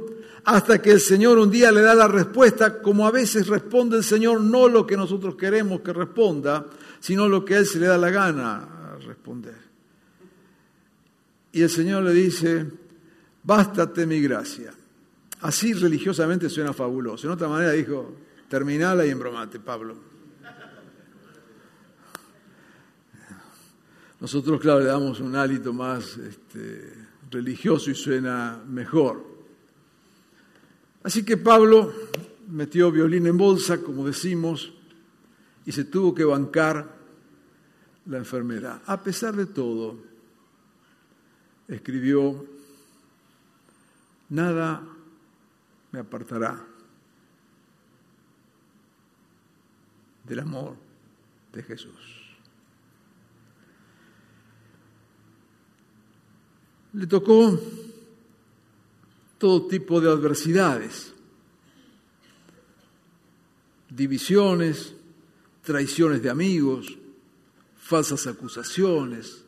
hasta 0.49 0.81
que 0.81 0.93
el 0.93 1.01
Señor 1.01 1.37
un 1.37 1.51
día 1.51 1.71
le 1.71 1.83
da 1.83 1.95
la 1.95 2.09
respuesta, 2.09 2.81
como 2.81 3.07
a 3.07 3.11
veces 3.11 3.49
responde 3.49 3.99
el 3.99 4.03
Señor, 4.03 4.41
no 4.41 4.67
lo 4.67 4.87
que 4.87 4.97
nosotros 4.97 5.37
queremos 5.37 5.83
que 5.83 5.93
responda, 5.93 6.65
sino 7.01 7.29
lo 7.29 7.45
que 7.45 7.55
a 7.55 7.59
Él 7.59 7.67
se 7.67 7.79
le 7.79 7.87
da 7.87 7.99
la 7.99 8.09
gana 8.09 8.97
responder. 9.07 9.59
Y 11.53 11.61
el 11.61 11.69
Señor 11.69 12.03
le 12.03 12.15
dice, 12.15 12.67
bástate 13.43 14.07
mi 14.07 14.23
gracia. 14.23 14.73
Así 15.43 15.75
religiosamente 15.75 16.49
suena 16.49 16.73
fabuloso. 16.73 17.27
En 17.27 17.35
otra 17.35 17.47
manera 17.47 17.73
dijo, 17.73 18.17
terminala 18.49 19.05
y 19.05 19.11
embromate, 19.11 19.61
Pablo. 19.61 19.97
Nosotros, 24.19 24.59
claro, 24.63 24.81
le 24.81 24.87
damos 24.87 25.21
un 25.21 25.37
hálito 25.37 25.75
más 25.75 26.17
este, 26.17 26.91
religioso 27.31 27.91
y 27.91 27.95
suena 27.95 28.59
mejor. 28.67 29.38
Así 31.09 31.25
que 31.25 31.39
Pablo 31.39 31.91
metió 32.49 32.93
violín 32.93 33.27
en 33.27 33.39
bolsa, 33.39 33.81
como 33.81 34.05
decimos, 34.05 34.75
y 35.65 35.73
se 35.73 35.85
tuvo 35.85 36.15
que 36.15 36.23
bancar 36.23 36.99
la 38.05 38.19
enfermedad. 38.19 38.83
A 38.85 39.03
pesar 39.03 39.35
de 39.35 39.47
todo, 39.47 39.97
escribió, 41.67 42.45
nada 44.29 44.87
me 45.93 46.01
apartará 46.01 46.63
del 50.25 50.41
amor 50.41 50.77
de 51.55 51.63
Jesús. 51.63 52.37
Le 56.93 57.07
tocó 57.07 57.59
todo 59.39 59.67
tipo 59.67 60.01
de 60.01 60.11
adversidades, 60.11 61.13
divisiones, 63.89 64.95
traiciones 65.63 66.23
de 66.23 66.31
amigos, 66.31 66.99
falsas 67.79 68.27
acusaciones, 68.27 69.45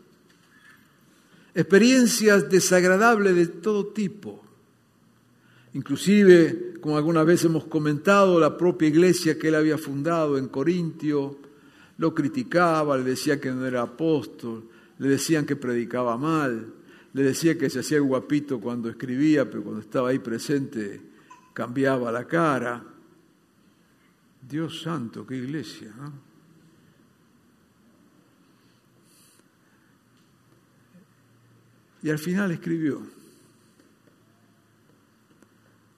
experiencias 1.54 2.48
desagradables 2.48 3.34
de 3.34 3.46
todo 3.46 3.88
tipo. 3.88 4.42
Inclusive, 5.74 6.74
como 6.80 6.96
alguna 6.96 7.22
vez 7.22 7.44
hemos 7.44 7.64
comentado, 7.64 8.40
la 8.40 8.56
propia 8.56 8.88
iglesia 8.88 9.38
que 9.38 9.48
él 9.48 9.54
había 9.54 9.78
fundado 9.78 10.38
en 10.38 10.48
Corintio 10.48 11.38
lo 11.98 12.14
criticaba, 12.14 12.96
le 12.96 13.04
decía 13.04 13.40
que 13.40 13.50
no 13.50 13.66
era 13.66 13.82
apóstol, 13.82 14.64
le 14.98 15.08
decían 15.08 15.44
que 15.46 15.56
predicaba 15.56 16.16
mal, 16.16 16.72
le 17.12 17.22
decía 17.22 17.58
que 17.58 17.68
se 17.68 17.80
hacía 17.80 18.00
guapito 18.00 18.60
cuando 18.60 18.88
escribía, 18.88 19.48
pero 19.50 19.64
cuando 19.64 19.80
estaba 19.80 20.10
ahí 20.10 20.18
presente 20.18 21.00
cambiaba 21.52 22.12
la 22.12 22.26
cara. 22.26 22.84
Dios 24.48 24.82
santo, 24.82 25.26
qué 25.26 25.36
iglesia. 25.36 25.92
Y 32.02 32.08
al 32.08 32.18
final 32.18 32.50
escribió, 32.52 33.02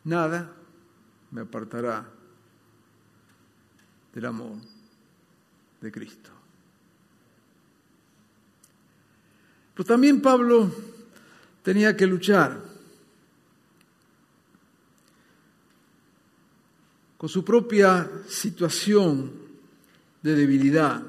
nada 0.05 0.53
me 1.31 1.43
apartará 1.43 2.11
del 4.13 4.27
amor 4.27 4.57
de 5.81 5.93
Cristo. 5.93 6.31
Pero 9.75 9.87
también 9.87 10.21
Pablo 10.21 10.71
tenía 11.63 11.97
que 11.97 12.07
luchar 12.07 12.63
con 17.17 17.29
su 17.29 17.45
propia 17.45 18.11
situación 18.27 19.33
de 20.23 20.35
debilidad. 20.35 21.03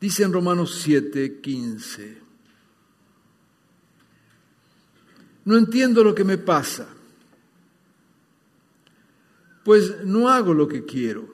Dice 0.00 0.22
en 0.22 0.32
Romanos 0.32 0.80
7, 0.80 1.40
15, 1.40 2.18
no 5.44 5.56
entiendo 5.56 6.04
lo 6.04 6.14
que 6.14 6.24
me 6.24 6.38
pasa, 6.38 6.88
pues 9.64 10.04
no 10.04 10.28
hago 10.28 10.54
lo 10.54 10.66
que 10.66 10.84
quiero, 10.84 11.32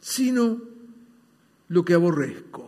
sino 0.00 0.60
lo 1.68 1.84
que 1.84 1.94
aborrezco. 1.94 2.65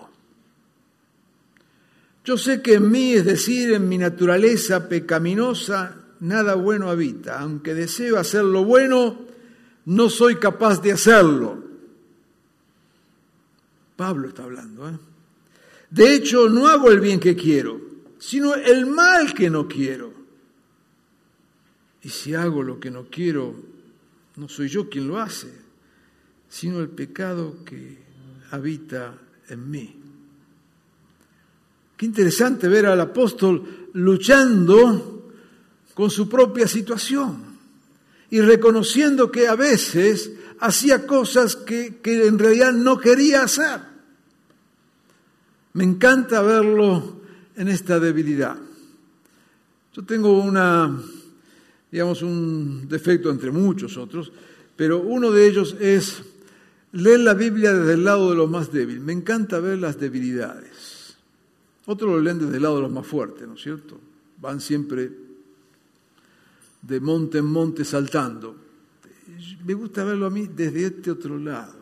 Yo 2.29 2.37
sé 2.37 2.61
que 2.61 2.75
en 2.75 2.91
mí, 2.91 3.15
es 3.15 3.25
decir, 3.25 3.73
en 3.73 3.89
mi 3.89 3.97
naturaleza 3.97 4.87
pecaminosa, 4.87 5.97
nada 6.21 6.57
bueno 6.57 6.91
habita. 6.91 7.41
Aunque 7.41 7.73
deseo 7.73 8.19
hacer 8.19 8.45
lo 8.45 8.67
bueno, 8.67 9.19
no 9.87 10.11
soy 10.11 10.37
capaz 10.37 10.83
de 10.83 10.93
hacerlo. 10.93 11.65
Pablo 13.97 14.29
está 14.29 14.45
hablando. 14.45 14.91
¿eh? 14.91 14.99
De 15.89 16.15
hecho, 16.15 16.51
no 16.51 16.69
hago 16.69 16.91
el 16.91 17.01
bien 17.01 17.19
que 17.19 17.35
quiero, 17.35 17.81
sino 18.19 18.55
el 18.55 18.85
mal 18.85 19.33
que 19.33 19.49
no 19.49 19.67
quiero. 19.67 20.13
Y 22.03 22.11
si 22.11 22.35
hago 22.35 22.63
lo 22.63 22.79
que 22.79 22.91
no 22.91 23.07
quiero, 23.11 23.57
no 24.37 24.51
soy 24.51 24.69
yo 24.69 24.91
quien 24.91 25.09
lo 25.09 25.19
hace, 25.19 25.51
sino 26.47 26.81
el 26.81 26.91
pecado 26.91 27.65
que 27.65 27.97
habita 28.51 29.15
en 29.49 29.71
mí. 29.71 30.08
Qué 31.99 32.07
interesante 32.07 32.69
ver 32.69 32.87
al 32.87 33.01
apóstol 33.01 33.89
luchando 33.95 35.33
con 35.95 36.11
su 36.11 36.29
propia 36.29 36.69
situación 36.69 37.43
y 38.31 38.41
reconociendo 38.41 39.33
que 39.33 39.49
a 39.49 39.57
veces 39.57 40.31
hacía 40.61 41.09
cosas 41.09 41.57
que, 41.57 42.01
en 42.05 42.39
realidad 42.39 42.73
no 42.73 42.99
quería 42.99 43.43
hacer. 43.43 43.81
Me 45.73 45.83
encanta 45.83 46.41
verlo 46.41 47.21
en 47.57 47.67
esta 47.67 47.99
debilidad. 47.99 48.57
Yo 49.93 50.05
tengo 50.05 50.41
una, 50.41 51.03
digamos, 51.91 52.23
un 52.23 52.87
defecto 52.87 53.29
entre 53.29 53.51
muchos 53.51 53.97
otros, 53.97 54.31
pero 54.77 55.01
uno 55.01 55.33
de 55.33 55.49
ellos 55.49 55.75
es 55.81 56.23
leer 56.93 57.19
la 57.19 57.35
Biblia 57.35 57.73
desde 57.73 57.95
el 57.95 58.05
lado 58.05 58.31
de 58.31 58.37
lo 58.37 58.47
más 58.47 58.71
débil. 58.71 59.01
Me 59.01 59.13
encanta 59.13 59.59
ver 59.59 59.79
las 59.79 59.99
debilidades. 59.99 60.68
Otros 61.89 62.11
lo 62.11 62.21
leen 62.21 62.39
desde 62.39 62.57
el 62.57 62.63
lado 62.63 62.77
de 62.77 62.83
los 62.83 62.93
más 62.93 63.07
fuertes, 63.07 63.49
¿no 63.49 63.55
es 63.55 63.63
cierto? 63.63 63.99
Van 64.43 64.61
siempre 64.61 65.11
de 66.83 67.01
monte 67.01 67.39
en 67.39 67.47
monte 67.47 67.83
saltando. 67.83 68.55
Me 69.65 69.73
gusta 69.73 70.05
verlo 70.05 70.27
a 70.27 70.31
mí 70.31 70.49
desde 70.49 70.85
este 70.85 71.11
otro 71.11 71.39
lado. 71.39 71.79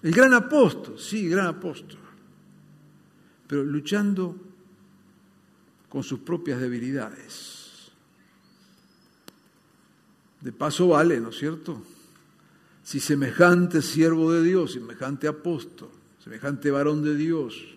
El 0.00 0.12
gran 0.12 0.32
apóstol, 0.32 0.96
sí, 0.96 1.28
gran 1.28 1.48
apóstol, 1.48 1.98
pero 3.48 3.64
luchando 3.64 4.36
con 5.88 6.04
sus 6.04 6.20
propias 6.20 6.60
debilidades. 6.60 7.90
De 10.40 10.52
paso 10.52 10.86
vale, 10.86 11.20
¿no 11.20 11.30
es 11.30 11.36
cierto? 11.36 11.82
Si 12.84 13.00
semejante 13.00 13.82
siervo 13.82 14.32
de 14.32 14.44
Dios, 14.44 14.74
semejante 14.74 15.26
apóstol, 15.26 15.88
semejante 16.22 16.70
varón 16.70 17.02
de 17.02 17.16
Dios, 17.16 17.74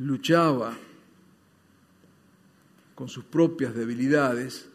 luchaba 0.00 0.74
con 2.94 3.08
sus 3.08 3.24
propias 3.24 3.74
debilidades, 3.74 4.68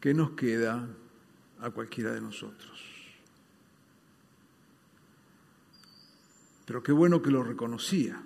¿qué 0.00 0.12
nos 0.12 0.32
queda 0.32 0.88
a 1.60 1.70
cualquiera 1.70 2.12
de 2.12 2.20
nosotros? 2.20 2.82
Pero 6.66 6.82
qué 6.82 6.92
bueno 6.92 7.22
que 7.22 7.30
lo 7.30 7.44
reconocía. 7.44 8.20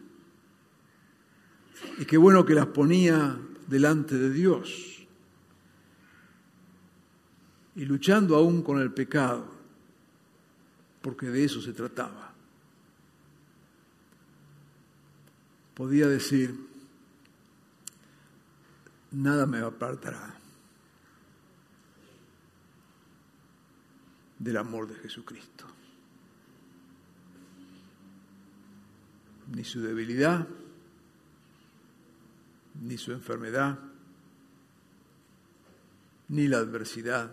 Y 1.99 2.05
qué 2.07 2.17
bueno 2.17 2.45
que 2.45 2.55
las 2.55 2.67
ponía 2.67 3.39
delante 3.67 4.17
de 4.17 4.31
Dios. 4.31 5.07
Y 7.75 7.85
luchando 7.85 8.37
aún 8.37 8.63
con 8.63 8.81
el 8.81 8.93
pecado, 8.93 9.47
porque 11.03 11.27
de 11.27 11.45
eso 11.45 11.61
se 11.61 11.73
trataba. 11.73 12.28
Podía 15.79 16.07
decir, 16.09 16.55
nada 19.13 19.47
me 19.47 19.61
apartará 19.61 20.35
del 24.39 24.57
amor 24.59 24.89
de 24.89 24.97
Jesucristo. 24.97 25.79
ni 29.55 29.65
su 29.65 29.81
debilidad, 29.81 30.47
ni 32.81 32.99
su 32.99 33.13
enfermedad, 33.13 33.79
ni 36.29 36.49
la 36.49 36.59
adversidad, 36.59 37.33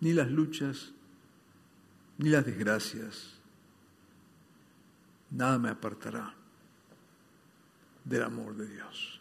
ni 0.00 0.12
las 0.12 0.30
luchas, 0.30 0.92
ni 2.18 2.28
las 2.28 2.44
desgracias. 2.44 3.41
Nada 5.32 5.58
me 5.58 5.70
apartará 5.70 6.34
del 8.04 8.22
amor 8.22 8.56
de 8.56 8.68
Dios. 8.68 9.20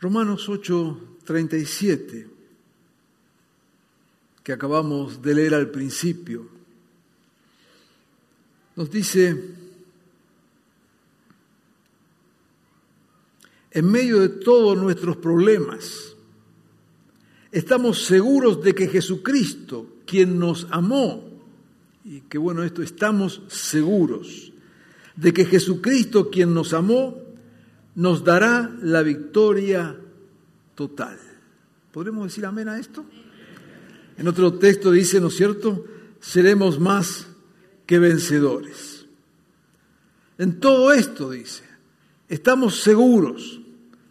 Romanos 0.00 0.48
8, 0.48 1.18
37, 1.24 2.28
que 4.42 4.52
acabamos 4.52 5.22
de 5.22 5.34
leer 5.34 5.54
al 5.54 5.70
principio 5.70 6.54
nos 8.76 8.90
dice, 8.90 9.54
en 13.70 13.90
medio 13.90 14.20
de 14.20 14.28
todos 14.28 14.76
nuestros 14.76 15.16
problemas, 15.16 16.16
estamos 17.52 18.04
seguros 18.04 18.62
de 18.62 18.74
que 18.74 18.88
Jesucristo, 18.88 19.98
quien 20.06 20.38
nos 20.38 20.66
amó, 20.70 21.33
y 22.04 22.20
qué 22.22 22.36
bueno 22.36 22.62
esto, 22.62 22.82
estamos 22.82 23.40
seguros 23.48 24.52
de 25.16 25.32
que 25.32 25.46
Jesucristo, 25.46 26.30
quien 26.30 26.52
nos 26.52 26.74
amó, 26.74 27.18
nos 27.94 28.22
dará 28.22 28.70
la 28.82 29.02
victoria 29.02 29.96
total. 30.74 31.18
¿Podremos 31.92 32.24
decir 32.24 32.44
amén 32.44 32.68
a 32.68 32.78
esto? 32.78 33.04
En 34.18 34.28
otro 34.28 34.52
texto 34.54 34.90
dice, 34.90 35.18
¿no 35.18 35.28
es 35.28 35.36
cierto? 35.36 35.84
Seremos 36.20 36.78
más 36.78 37.26
que 37.86 37.98
vencedores. 37.98 39.06
En 40.36 40.60
todo 40.60 40.92
esto, 40.92 41.30
dice, 41.30 41.64
estamos 42.28 42.82
seguros 42.82 43.60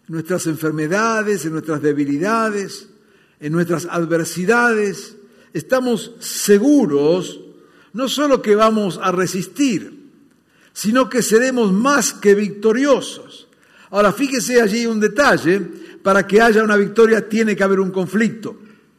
en 0.08 0.14
nuestras 0.14 0.48
enfermedades, 0.48 1.46
en 1.46 1.52
nuestras 1.52 1.82
debilidades, 1.82 2.90
en 3.40 3.52
nuestras 3.52 3.86
adversidades, 3.86 5.18
estamos 5.54 6.14
seguros 6.20 7.43
no 7.94 8.08
solo 8.08 8.42
que 8.42 8.56
vamos 8.56 9.00
a 9.02 9.12
resistir, 9.12 10.04
sino 10.74 11.10
que 11.10 11.22
seremos 11.22 11.72
más 11.72 12.14
que 12.14 12.34
victoriosos. 12.34 13.48
Ahora, 13.92 14.12
fíjese 14.12 14.60
allí 14.60 14.86
un 14.86 15.00
detalle, 15.00 15.62
para 16.04 16.28
que 16.28 16.42
haya 16.42 16.64
una 16.64 16.76
victoria 16.76 17.28
tiene 17.28 17.56
que 17.56 17.64
haber 17.64 17.80
un 17.80 17.90
conflicto, 17.90 18.58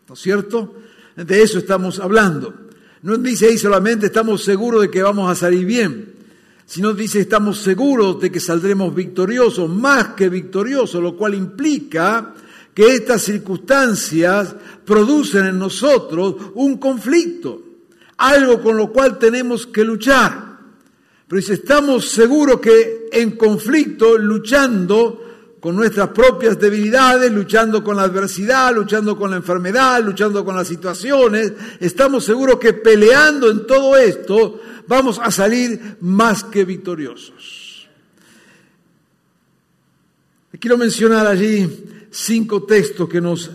¿no 0.08 0.14
es 0.14 0.20
cierto? 0.20 0.76
De 1.14 1.42
eso 1.42 1.58
estamos 1.58 2.00
hablando. 2.00 2.54
No 3.02 3.16
dice 3.18 3.46
ahí 3.46 3.58
solamente 3.58 4.06
estamos 4.06 4.42
seguros 4.42 4.82
de 4.82 4.90
que 4.90 5.02
vamos 5.02 5.30
a 5.30 5.34
salir 5.34 5.66
bien, 5.66 6.14
sino 6.64 6.94
dice 6.94 7.20
estamos 7.20 7.58
seguros 7.58 8.18
de 8.20 8.32
que 8.32 8.40
saldremos 8.40 8.94
victoriosos, 8.94 9.68
más 9.68 10.14
que 10.14 10.30
victoriosos, 10.30 11.02
lo 11.02 11.14
cual 11.14 11.34
implica 11.34 12.34
que 12.72 12.94
estas 12.94 13.22
circunstancias 13.22 14.56
producen 14.84 15.44
en 15.44 15.58
nosotros 15.58 16.36
un 16.54 16.78
conflicto, 16.78 17.62
algo 18.16 18.62
con 18.62 18.76
lo 18.76 18.92
cual 18.92 19.18
tenemos 19.18 19.66
que 19.66 19.84
luchar. 19.84 20.58
Pero 21.26 21.40
dice, 21.40 21.54
estamos 21.54 22.10
seguros 22.10 22.60
que 22.60 23.08
en 23.10 23.32
conflicto, 23.32 24.18
luchando, 24.18 25.24
con 25.64 25.76
nuestras 25.76 26.10
propias 26.10 26.60
debilidades, 26.60 27.32
luchando 27.32 27.82
con 27.82 27.96
la 27.96 28.02
adversidad, 28.02 28.74
luchando 28.74 29.16
con 29.16 29.30
la 29.30 29.38
enfermedad, 29.38 30.04
luchando 30.04 30.44
con 30.44 30.54
las 30.54 30.68
situaciones. 30.68 31.54
Estamos 31.80 32.26
seguros 32.26 32.58
que 32.58 32.74
peleando 32.74 33.50
en 33.50 33.66
todo 33.66 33.96
esto 33.96 34.60
vamos 34.86 35.18
a 35.18 35.30
salir 35.30 35.96
más 36.00 36.44
que 36.44 36.66
victoriosos. 36.66 37.88
Quiero 40.60 40.76
mencionar 40.76 41.26
allí 41.26 41.66
cinco 42.10 42.64
textos 42.64 43.08
que 43.08 43.22
nos 43.22 43.50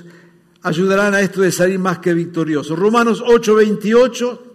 ayudarán 0.63 1.13
a 1.13 1.21
esto 1.21 1.41
de 1.41 1.51
salir 1.51 1.77
más 1.77 1.99
que 1.99 2.15
victoriosos. 2.15 2.77
Romanos 2.77 3.21
8, 3.23 3.53
28 3.53 4.48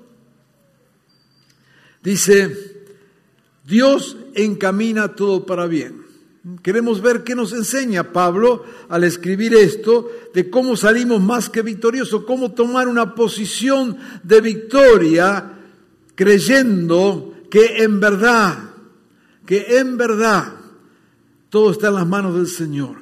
dice, 2.04 2.84
Dios 3.66 4.16
encamina 4.34 5.16
todo 5.16 5.44
para 5.44 5.66
bien. 5.66 6.04
Queremos 6.62 7.00
ver 7.00 7.24
qué 7.24 7.34
nos 7.34 7.54
enseña 7.54 8.12
Pablo 8.12 8.64
al 8.90 9.02
escribir 9.04 9.54
esto, 9.54 10.10
de 10.34 10.50
cómo 10.50 10.76
salimos 10.76 11.22
más 11.22 11.48
que 11.48 11.62
victoriosos, 11.62 12.24
cómo 12.24 12.52
tomar 12.52 12.86
una 12.86 13.14
posición 13.14 13.96
de 14.22 14.40
victoria 14.42 15.58
creyendo 16.14 17.34
que 17.50 17.82
en 17.82 17.98
verdad, 17.98 18.58
que 19.46 19.78
en 19.78 19.96
verdad 19.96 20.52
todo 21.48 21.70
está 21.70 21.88
en 21.88 21.94
las 21.94 22.06
manos 22.06 22.34
del 22.34 22.46
Señor 22.46 22.98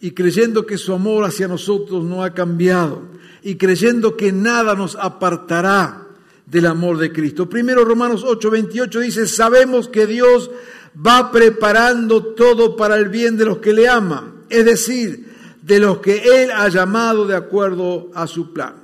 y 0.00 0.12
creyendo 0.12 0.64
que 0.64 0.78
su 0.78 0.94
amor 0.94 1.24
hacia 1.24 1.48
nosotros 1.48 2.02
no 2.04 2.24
ha 2.24 2.32
cambiado 2.32 3.02
y 3.42 3.56
creyendo 3.56 4.16
que 4.16 4.32
nada 4.32 4.74
nos 4.74 4.96
apartará 4.96 6.06
del 6.50 6.66
amor 6.66 6.98
de 6.98 7.12
Cristo. 7.12 7.48
Primero 7.48 7.84
Romanos 7.84 8.24
8:28 8.24 9.00
dice, 9.00 9.26
sabemos 9.26 9.88
que 9.88 10.06
Dios 10.06 10.50
va 10.94 11.30
preparando 11.30 12.24
todo 12.34 12.76
para 12.76 12.96
el 12.96 13.08
bien 13.08 13.36
de 13.36 13.44
los 13.44 13.58
que 13.58 13.72
le 13.72 13.88
aman, 13.88 14.44
es 14.48 14.64
decir, 14.64 15.30
de 15.62 15.78
los 15.78 15.98
que 15.98 16.42
Él 16.42 16.50
ha 16.50 16.68
llamado 16.68 17.26
de 17.26 17.36
acuerdo 17.36 18.10
a 18.14 18.26
su 18.26 18.52
plan. 18.52 18.74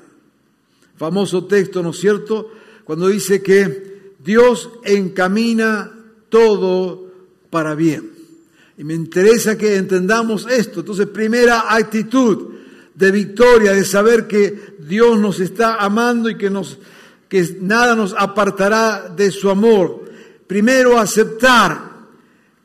Famoso 0.97 1.45
texto, 1.45 1.83
¿no 1.83 1.91
es 1.91 1.99
cierto? 1.99 2.53
Cuando 2.85 3.09
dice 3.09 3.43
que 3.43 4.15
Dios 4.23 4.71
encamina 4.85 5.93
todo 6.29 7.11
para 7.51 7.75
bien. 7.75 8.13
Y 8.79 8.85
me 8.85 8.95
interesa 8.95 9.59
que 9.59 9.77
entendamos 9.77 10.47
esto. 10.49 10.81
Entonces, 10.81 11.07
primera 11.07 11.75
actitud 11.75 12.55
de 12.95 13.11
victoria, 13.11 13.73
de 13.73 13.85
saber 13.85 14.27
que 14.27 14.77
Dios 14.79 15.19
nos 15.19 15.41
está 15.41 15.77
amando 15.77 16.31
y 16.31 16.37
que, 16.37 16.51
nos, 16.51 16.79
que 17.29 17.59
nada 17.61 17.95
nos 17.95 18.15
apartará 18.17 19.09
de 19.09 19.31
su 19.31 19.51
amor. 19.51 20.05
Primero, 20.47 20.99
aceptar 20.99 21.97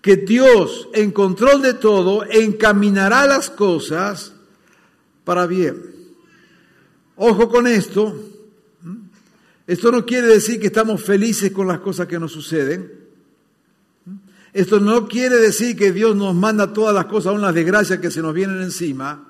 que 0.02 0.18
Dios, 0.18 0.90
en 0.94 1.12
control 1.12 1.62
de 1.62 1.74
todo, 1.76 2.24
encaminará 2.30 3.26
las 3.26 3.50
cosas 3.50 4.34
para 5.24 5.46
bien. 5.46 5.82
Ojo 7.16 7.50
con 7.50 7.68
esto. 7.68 8.16
Esto 9.68 9.92
no 9.92 10.06
quiere 10.06 10.28
decir 10.28 10.60
que 10.60 10.68
estamos 10.68 11.04
felices 11.04 11.52
con 11.52 11.68
las 11.68 11.80
cosas 11.80 12.08
que 12.08 12.20
nos 12.20 12.32
suceden. 12.32 13.00
Esto 14.54 14.80
no 14.80 15.08
quiere 15.08 15.38
decir 15.38 15.78
que 15.78 15.92
Dios 15.92 16.16
nos 16.16 16.36
manda 16.36 16.74
todas 16.74 16.94
las 16.94 17.06
cosas, 17.06 17.28
aún 17.28 17.42
las 17.42 17.54
desgracias 17.54 18.00
que 18.00 18.12
se 18.12 18.22
nos 18.22 18.34
vienen 18.34 18.62
encima. 18.62 19.24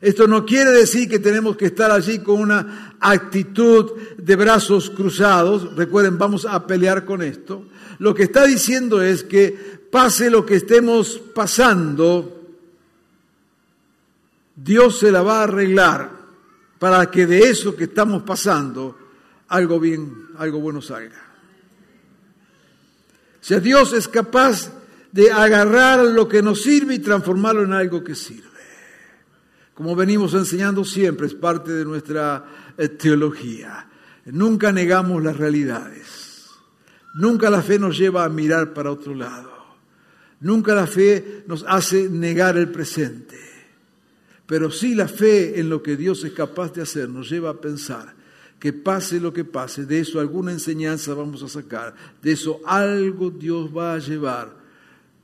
Esto 0.00 0.26
no 0.26 0.44
quiere 0.44 0.72
decir 0.72 1.08
que 1.08 1.18
tenemos 1.18 1.56
que 1.56 1.66
estar 1.66 1.90
allí 1.90 2.18
con 2.18 2.40
una 2.40 2.96
actitud 3.00 3.92
de 4.18 4.36
brazos 4.36 4.90
cruzados. 4.90 5.74
Recuerden, 5.74 6.18
vamos 6.18 6.44
a 6.44 6.66
pelear 6.66 7.04
con 7.04 7.22
esto. 7.22 7.66
Lo 7.98 8.14
que 8.14 8.24
está 8.24 8.44
diciendo 8.44 9.00
es 9.00 9.22
que 9.22 9.78
pase 9.90 10.28
lo 10.28 10.44
que 10.44 10.56
estemos 10.56 11.18
pasando, 11.34 12.54
Dios 14.54 14.98
se 14.98 15.10
la 15.10 15.22
va 15.22 15.40
a 15.40 15.44
arreglar 15.44 16.10
para 16.78 17.10
que 17.10 17.26
de 17.26 17.48
eso 17.48 17.74
que 17.74 17.84
estamos 17.84 18.22
pasando 18.22 18.96
algo 19.48 19.80
bien, 19.80 20.28
algo 20.38 20.60
bueno 20.60 20.82
salga. 20.82 21.22
O 23.40 23.44
sea, 23.48 23.60
Dios 23.60 23.92
es 23.92 24.08
capaz 24.08 24.72
de 25.12 25.30
agarrar 25.30 26.04
lo 26.04 26.28
que 26.28 26.42
nos 26.42 26.62
sirve 26.62 26.94
y 26.94 26.98
transformarlo 26.98 27.62
en 27.62 27.72
algo 27.72 28.02
que 28.02 28.14
sirve. 28.14 28.55
Como 29.76 29.94
venimos 29.94 30.32
enseñando 30.32 30.86
siempre, 30.86 31.26
es 31.26 31.34
parte 31.34 31.70
de 31.70 31.84
nuestra 31.84 32.72
eh, 32.78 32.88
teología. 32.88 33.86
Nunca 34.24 34.72
negamos 34.72 35.22
las 35.22 35.36
realidades. 35.36 36.46
Nunca 37.16 37.50
la 37.50 37.60
fe 37.60 37.78
nos 37.78 37.98
lleva 37.98 38.24
a 38.24 38.30
mirar 38.30 38.72
para 38.72 38.90
otro 38.90 39.14
lado. 39.14 39.52
Nunca 40.40 40.74
la 40.74 40.86
fe 40.86 41.44
nos 41.46 41.62
hace 41.68 42.08
negar 42.08 42.56
el 42.56 42.70
presente. 42.70 43.38
Pero 44.46 44.70
sí 44.70 44.94
la 44.94 45.08
fe 45.08 45.60
en 45.60 45.68
lo 45.68 45.82
que 45.82 45.98
Dios 45.98 46.24
es 46.24 46.32
capaz 46.32 46.72
de 46.72 46.80
hacer 46.80 47.10
nos 47.10 47.28
lleva 47.28 47.50
a 47.50 47.60
pensar 47.60 48.16
que 48.58 48.72
pase 48.72 49.20
lo 49.20 49.30
que 49.30 49.44
pase, 49.44 49.84
de 49.84 50.00
eso 50.00 50.18
alguna 50.18 50.52
enseñanza 50.52 51.12
vamos 51.12 51.42
a 51.42 51.48
sacar, 51.48 51.94
de 52.22 52.32
eso 52.32 52.62
algo 52.64 53.28
Dios 53.28 53.68
va 53.76 53.92
a 53.92 53.98
llevar 53.98 54.56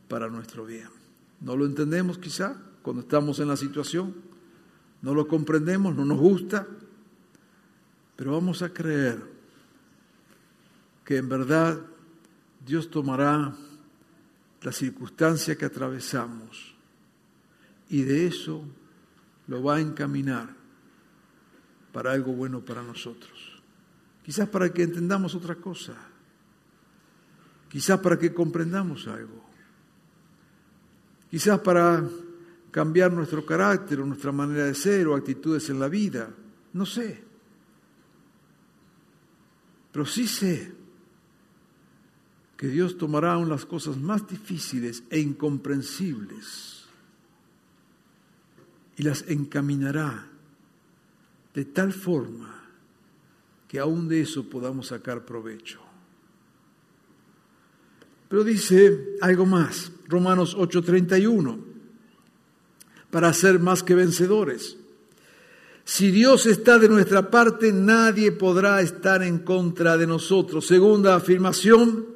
para 0.09 0.29
nuestro 0.29 0.67
bien. 0.67 0.91
¿No 1.41 1.57
lo 1.57 1.65
entendemos 1.65 2.19
quizá 2.19 2.55
cuando 2.83 3.01
estamos 3.01 3.39
en 3.39 3.49
la 3.49 3.57
situación? 3.57 4.32
¿No 5.03 5.15
lo 5.15 5.27
comprendemos? 5.27 5.95
¿No 5.95 6.05
nos 6.05 6.19
gusta? 6.19 6.67
Pero 8.17 8.33
vamos 8.33 8.63
a 8.63 8.73
creer 8.73 9.21
que 11.05 11.17
en 11.17 11.29
verdad 11.29 11.81
Dios 12.65 12.89
tomará 12.89 13.53
la 14.63 14.73
circunstancia 14.73 15.57
que 15.57 15.65
atravesamos 15.65 16.75
y 17.89 18.03
de 18.03 18.27
eso 18.27 18.65
lo 19.49 19.63
va 19.63 19.77
a 19.77 19.81
encaminar 19.81 20.55
para 21.93 22.13
algo 22.13 22.33
bueno 22.33 22.61
para 22.61 22.83
nosotros. 22.83 23.61
Quizás 24.25 24.49
para 24.49 24.73
que 24.73 24.85
entendamos 24.85 25.35
otra 25.35 25.57
cosa. 25.57 25.95
Quizás 27.69 27.99
para 28.01 28.19
que 28.19 28.33
comprendamos 28.33 29.09
algo. 29.09 29.43
Quizás 31.31 31.59
para 31.61 32.09
cambiar 32.73 33.13
nuestro 33.13 33.47
carácter 33.47 34.01
o 34.01 34.07
nuestra 34.07 34.33
manera 34.33 34.65
de 34.65 34.75
ser 34.75 35.07
o 35.07 35.15
actitudes 35.15 35.69
en 35.71 35.79
la 35.79 35.89
vida. 35.89 36.35
No 36.73 36.85
sé. 36.85 37.23
Pero 39.93 40.07
sí 40.07 40.27
sé 40.27 40.73
que 42.57 42.69
Dios 42.69 42.97
tomará 42.97 43.35
aún 43.35 43.49
las 43.49 43.67
cosas 43.67 43.99
más 43.99 44.27
difíciles 44.27 45.05
e 45.11 45.21
incomprensibles 45.21 46.87
y 48.97 49.03
las 49.03 49.29
encaminará 49.29 50.29
de 51.53 51.65
tal 51.67 51.93
forma 51.93 52.63
que 53.69 53.79
aún 53.79 54.09
de 54.09 54.23
eso 54.23 54.49
podamos 54.49 54.89
sacar 54.89 55.27
provecho. 55.27 55.81
Pero 58.29 58.45
dice 58.45 59.17
algo 59.21 59.45
más, 59.45 59.93
Romanos 60.09 60.57
8:31, 60.57 61.72
para 63.13 63.35
ser 63.35 63.61
más 63.61 63.83
que 63.83 63.95
vencedores. 63.95 64.79
Si 65.85 66.11
Dios 66.11 66.47
está 66.47 66.79
de 66.79 66.89
nuestra 66.89 67.31
parte, 67.31 67.71
nadie 67.71 68.33
podrá 68.33 68.81
estar 68.81 69.23
en 69.23 69.41
contra 69.41 69.99
de 69.99 70.07
nosotros. 70.07 70.67
Segunda 70.67 71.15
afirmación, 71.15 72.07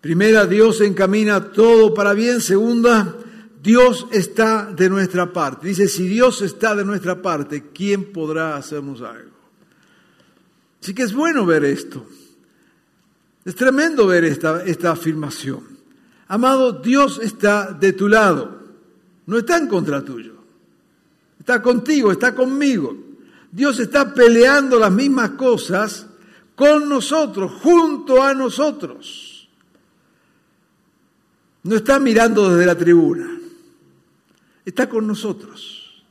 primera, 0.00 0.46
Dios 0.46 0.80
encamina 0.82 1.50
todo 1.50 1.92
para 1.94 2.12
bien. 2.12 2.40
Segunda, 2.40 3.16
Dios 3.60 4.06
está 4.12 4.72
de 4.72 4.88
nuestra 4.88 5.32
parte. 5.32 5.66
Dice, 5.66 5.88
si 5.88 6.06
Dios 6.06 6.42
está 6.42 6.76
de 6.76 6.84
nuestra 6.84 7.20
parte, 7.20 7.70
¿quién 7.74 8.12
podrá 8.12 8.54
hacernos 8.54 9.02
algo? 9.02 9.32
Así 10.80 10.94
que 10.94 11.02
es 11.02 11.12
bueno 11.12 11.44
ver 11.44 11.64
esto. 11.64 12.06
Es 13.44 13.56
tremendo 13.56 14.06
ver 14.06 14.22
esta, 14.22 14.62
esta 14.64 14.92
afirmación. 14.92 15.64
Amado, 16.28 16.70
Dios 16.70 17.18
está 17.20 17.72
de 17.72 17.92
tu 17.92 18.06
lado. 18.06 18.61
No 19.32 19.38
está 19.38 19.56
en 19.56 19.66
contra 19.66 20.04
tuyo. 20.04 20.34
Está 21.40 21.62
contigo, 21.62 22.12
está 22.12 22.34
conmigo. 22.34 22.94
Dios 23.50 23.80
está 23.80 24.12
peleando 24.12 24.78
las 24.78 24.92
mismas 24.92 25.30
cosas 25.30 26.06
con 26.54 26.86
nosotros, 26.86 27.50
junto 27.62 28.22
a 28.22 28.34
nosotros. 28.34 29.48
No 31.62 31.76
está 31.76 31.98
mirando 31.98 32.50
desde 32.50 32.66
la 32.66 32.76
tribuna 32.76 33.38
está 34.64 34.88
con 34.88 35.06
nosotros. 35.06 36.04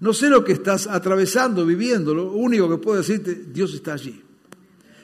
No 0.00 0.12
sé 0.12 0.28
lo 0.28 0.44
que 0.44 0.52
estás 0.52 0.86
atravesando, 0.86 1.64
viviendo, 1.64 2.14
lo 2.14 2.32
único 2.32 2.68
que 2.68 2.78
puedo 2.78 2.98
decirte, 2.98 3.34
Dios 3.34 3.74
está 3.74 3.94
allí. 3.94 4.22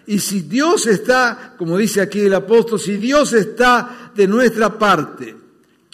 Y 0.06 0.18
si 0.18 0.40
Dios 0.40 0.86
está, 0.86 1.54
como 1.58 1.76
dice 1.76 2.00
aquí 2.00 2.20
el 2.20 2.34
apóstol, 2.34 2.80
si 2.80 2.96
Dios 2.96 3.32
está 3.32 4.12
de 4.14 4.26
nuestra 4.26 4.78
parte, 4.78 5.36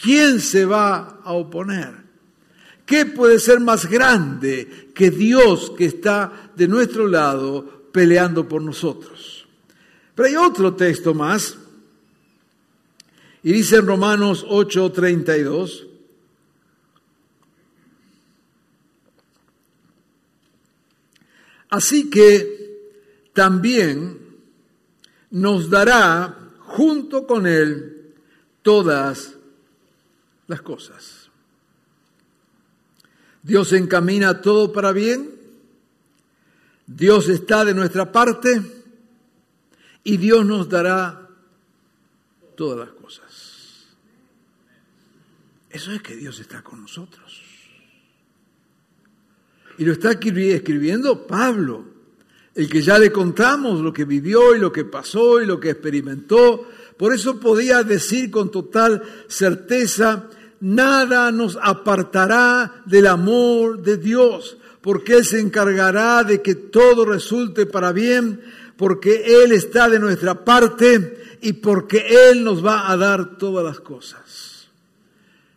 ¿quién 0.05 0.39
se 0.39 0.67
va 0.67 1.21
a 1.25 1.33
oponer? 1.33 2.05
¿Qué 2.85 3.07
puede 3.07 3.39
ser 3.39 3.59
más 3.61 3.87
grande 3.87 4.91
que 4.95 5.11
Dios 5.11 5.73
que 5.77 5.87
está 5.87 6.51
de 6.55 6.69
nuestro 6.69 7.09
lado 7.09 7.89
peleando 7.91 8.47
por 8.47 8.61
nosotros? 8.61 9.47
Pero 10.15 10.29
hay 10.29 10.37
otro 10.37 10.75
texto 10.75 11.15
más, 11.15 11.57
y 13.43 13.53
dice 13.53 13.77
en 13.77 13.87
Romanos 13.87 14.45
8:32, 14.47 15.87
Así 21.71 22.09
que 22.09 23.33
también 23.33 24.19
nos 25.31 25.69
dará 25.71 26.53
junto 26.61 27.27
con 27.27 27.49
Él 27.49 28.15
todas 28.63 29.34
las 30.47 30.63
cosas. 30.63 31.31
Dios 33.43 33.73
encamina 33.73 34.41
todo 34.41 34.73
para 34.73 34.93
bien, 34.93 35.31
Dios 36.87 37.29
está 37.29 37.65
de 37.65 37.75
nuestra 37.75 38.11
parte 38.11 38.63
y 40.03 40.17
Dios 40.17 40.45
nos 40.45 40.69
dará 40.69 41.29
todas 42.57 42.79
las 42.79 42.95
cosas. 42.97 43.87
Eso 45.71 45.93
es 45.93 46.03
que 46.03 46.17
Dios 46.17 46.39
está 46.39 46.63
con 46.63 46.83
nosotros. 46.83 47.43
Y 49.77 49.85
lo 49.85 49.93
está 49.93 50.13
escribiendo 50.13 51.27
Pablo, 51.27 51.85
el 52.55 52.69
que 52.69 52.81
ya 52.81 52.99
le 52.99 53.11
contamos 53.11 53.81
lo 53.81 53.93
que 53.93 54.05
vivió 54.05 54.55
y 54.55 54.61
lo 54.61 54.71
que 54.71 54.85
pasó 54.85 55.43
y 55.43 55.47
lo 55.47 55.59
que 55.59 55.71
experimentó. 55.71 56.69
Por 56.97 57.15
eso 57.15 57.41
podía 57.41 57.83
decir 57.83 58.31
con 58.31 58.51
total 58.51 59.03
certeza, 59.27 60.29
nada 60.61 61.33
nos 61.33 61.59
apartará 61.61 62.83
del 62.87 63.07
amor 63.07 63.83
de 63.83 63.97
Dios, 63.97 64.57
porque 64.81 65.15
Él 65.15 65.25
se 65.25 65.41
encargará 65.41 66.25
de 66.25 66.41
que 66.41 66.55
todo 66.55 67.05
resulte 67.05 67.67
para 67.67 67.93
bien, 67.93 68.41
porque 68.77 69.43
Él 69.43 69.53
está 69.53 69.89
de 69.89 69.99
nuestra 69.99 70.45
parte 70.45 71.39
y 71.41 71.55
porque 71.55 72.31
Él 72.31 72.45
nos 72.45 72.65
va 72.65 72.91
a 72.91 72.97
dar 72.97 73.37
todas 73.39 73.65
las 73.65 73.81
cosas. 73.81 74.69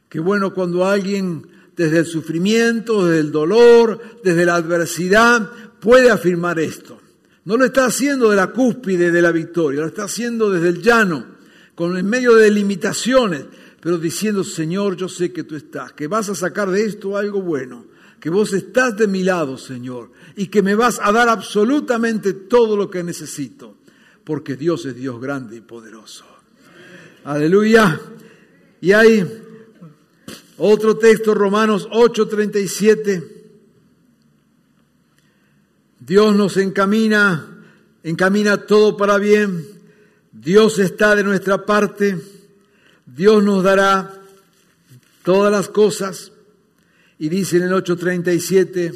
Qué 0.09 0.19
bueno 0.19 0.53
cuando 0.53 0.85
alguien 0.85 1.47
desde 1.75 1.99
el 1.99 2.05
sufrimiento, 2.05 3.05
desde 3.05 3.19
el 3.19 3.31
dolor, 3.31 4.01
desde 4.23 4.45
la 4.45 4.55
adversidad, 4.55 5.51
puede 5.79 6.09
afirmar 6.09 6.59
esto. 6.59 6.99
No 7.47 7.55
lo 7.55 7.63
está 7.63 7.85
haciendo 7.85 8.29
de 8.29 8.35
la 8.35 8.47
cúspide 8.47 9.09
de 9.09 9.21
la 9.21 9.31
victoria, 9.31 9.79
lo 9.79 9.87
está 9.87 10.03
haciendo 10.03 10.49
desde 10.49 10.67
el 10.67 10.81
llano, 10.81 11.25
con 11.75 11.97
en 11.97 12.05
medio 12.05 12.35
de 12.35 12.51
limitaciones, 12.51 13.45
pero 13.79 13.97
diciendo, 13.97 14.43
Señor, 14.43 14.97
yo 14.97 15.07
sé 15.07 15.31
que 15.31 15.45
tú 15.45 15.55
estás, 15.55 15.93
que 15.93 16.07
vas 16.07 16.27
a 16.27 16.35
sacar 16.35 16.69
de 16.69 16.83
esto 16.83 17.15
algo 17.15 17.41
bueno, 17.41 17.85
que 18.19 18.29
vos 18.29 18.51
estás 18.51 18.97
de 18.97 19.07
mi 19.07 19.23
lado, 19.23 19.57
Señor, 19.57 20.11
y 20.35 20.47
que 20.47 20.61
me 20.61 20.75
vas 20.75 20.99
a 21.01 21.09
dar 21.13 21.29
absolutamente 21.29 22.33
todo 22.33 22.75
lo 22.75 22.89
que 22.89 23.01
necesito, 23.01 23.77
porque 24.25 24.57
Dios 24.57 24.85
es 24.85 24.97
Dios 24.97 25.21
grande 25.21 25.55
y 25.55 25.61
poderoso. 25.61 26.25
Aleluya. 27.23 27.97
Y 28.81 28.91
hay 28.91 29.25
otro 30.57 30.97
texto, 30.97 31.33
Romanos 31.33 31.87
8:37. 31.93 33.36
Dios 36.07 36.35
nos 36.35 36.55
encamina, 36.55 37.65
encamina 38.01 38.65
todo 38.65 38.95
para 38.95 39.17
bien. 39.17 39.67
Dios 40.31 40.79
está 40.79 41.15
de 41.15 41.23
nuestra 41.23 41.65
parte. 41.65 42.17
Dios 43.05 43.43
nos 43.43 43.61
dará 43.61 44.13
todas 45.23 45.51
las 45.51 45.67
cosas. 45.67 46.31
Y 47.19 47.27
dice 47.27 47.57
en 47.57 47.63
el 47.63 47.73
8:37, 47.73 48.93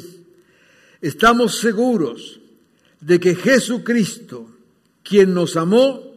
estamos 1.02 1.58
seguros 1.58 2.40
de 3.00 3.20
que 3.20 3.34
Jesucristo, 3.34 4.48
quien 5.02 5.34
nos 5.34 5.56
amó, 5.56 6.14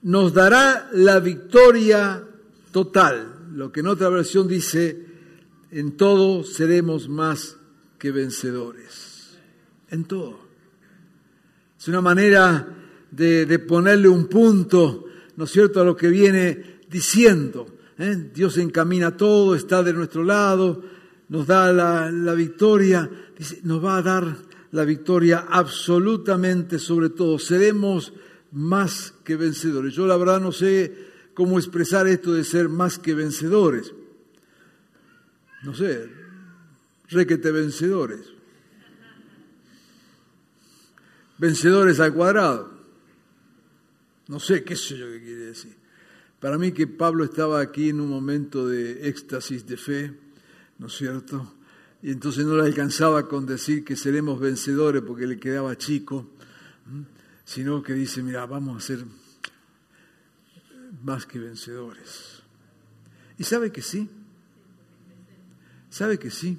nos 0.00 0.32
dará 0.32 0.88
la 0.92 1.20
victoria 1.20 2.24
total 2.72 3.34
lo 3.54 3.70
que 3.70 3.80
en 3.80 3.86
otra 3.86 4.08
versión 4.08 4.48
dice, 4.48 5.06
en 5.70 5.96
todo 5.96 6.42
seremos 6.42 7.08
más 7.08 7.56
que 7.98 8.10
vencedores. 8.10 9.03
En 9.90 10.04
todo. 10.04 10.38
Es 11.78 11.88
una 11.88 12.00
manera 12.00 12.66
de, 13.10 13.58
ponerle 13.58 14.08
un 14.08 14.26
punto, 14.26 15.06
¿no 15.36 15.44
es 15.44 15.50
cierto?, 15.50 15.80
a 15.80 15.84
lo 15.84 15.96
que 15.96 16.08
viene 16.08 16.80
diciendo. 16.90 17.66
¿eh? 17.98 18.30
Dios 18.34 18.58
encamina 18.58 19.16
todo, 19.16 19.54
está 19.54 19.82
de 19.82 19.92
nuestro 19.92 20.24
lado, 20.24 20.82
nos 21.28 21.46
da 21.46 21.72
la, 21.72 22.34
victoria, 22.34 23.10
nos 23.62 23.84
va 23.84 23.98
a 23.98 24.02
dar 24.02 24.36
la 24.72 24.84
victoria 24.84 25.46
absolutamente 25.48 26.78
sobre 26.78 27.10
todo. 27.10 27.38
Seremos 27.38 28.12
más 28.52 29.14
que 29.24 29.36
vencedores. 29.36 29.94
Yo 29.94 30.06
la 30.06 30.16
verdad 30.16 30.40
no 30.40 30.52
sé 30.52 30.92
cómo 31.34 31.58
expresar 31.58 32.06
esto 32.06 32.32
de 32.32 32.44
ser 32.44 32.68
más 32.68 32.98
que 32.98 33.14
vencedores. 33.14 33.92
No 35.62 35.74
sé, 35.74 36.08
requete 37.08 37.50
vencedores. 37.50 38.33
Vencedores 41.38 42.00
al 42.00 42.14
cuadrado. 42.14 42.70
No 44.28 44.40
sé 44.40 44.64
qué 44.64 44.76
sé 44.76 44.96
yo 44.96 45.06
qué 45.06 45.20
quiere 45.22 45.46
decir. 45.46 45.76
Para 46.40 46.58
mí 46.58 46.72
que 46.72 46.86
Pablo 46.86 47.24
estaba 47.24 47.60
aquí 47.60 47.88
en 47.88 48.00
un 48.00 48.08
momento 48.08 48.66
de 48.68 49.08
éxtasis 49.08 49.66
de 49.66 49.76
fe, 49.76 50.14
¿no 50.78 50.86
es 50.88 50.92
cierto? 50.94 51.54
Y 52.02 52.10
entonces 52.10 52.44
no 52.44 52.56
le 52.56 52.64
alcanzaba 52.64 53.26
con 53.28 53.46
decir 53.46 53.84
que 53.84 53.96
seremos 53.96 54.38
vencedores 54.38 55.02
porque 55.02 55.26
le 55.26 55.38
quedaba 55.38 55.76
chico, 55.78 56.30
sino 57.44 57.82
que 57.82 57.94
dice, 57.94 58.22
mira, 58.22 58.44
vamos 58.44 58.76
a 58.76 58.86
ser 58.86 59.04
más 61.02 61.24
que 61.24 61.38
vencedores. 61.38 62.42
¿Y 63.38 63.44
sabe 63.44 63.72
que 63.72 63.82
sí? 63.82 64.08
¿Sabe 65.90 66.18
que 66.18 66.30
sí? 66.30 66.58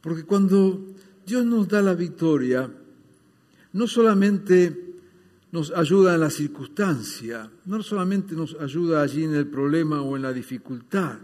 Porque 0.00 0.24
cuando 0.24 0.94
Dios 1.26 1.44
nos 1.44 1.66
da 1.66 1.82
la 1.82 1.94
victoria, 1.94 2.70
no 3.72 3.86
solamente 3.88 4.94
nos 5.50 5.72
ayuda 5.72 6.14
en 6.14 6.20
la 6.20 6.30
circunstancia, 6.30 7.50
no 7.64 7.82
solamente 7.82 8.36
nos 8.36 8.54
ayuda 8.60 9.02
allí 9.02 9.24
en 9.24 9.34
el 9.34 9.48
problema 9.48 10.02
o 10.02 10.14
en 10.14 10.22
la 10.22 10.32
dificultad, 10.32 11.18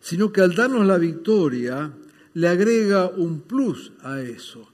sino 0.00 0.32
que 0.32 0.40
al 0.40 0.56
darnos 0.56 0.84
la 0.84 0.98
victoria 0.98 1.92
le 2.34 2.48
agrega 2.48 3.06
un 3.08 3.42
plus 3.42 3.92
a 4.02 4.20
eso. 4.20 4.68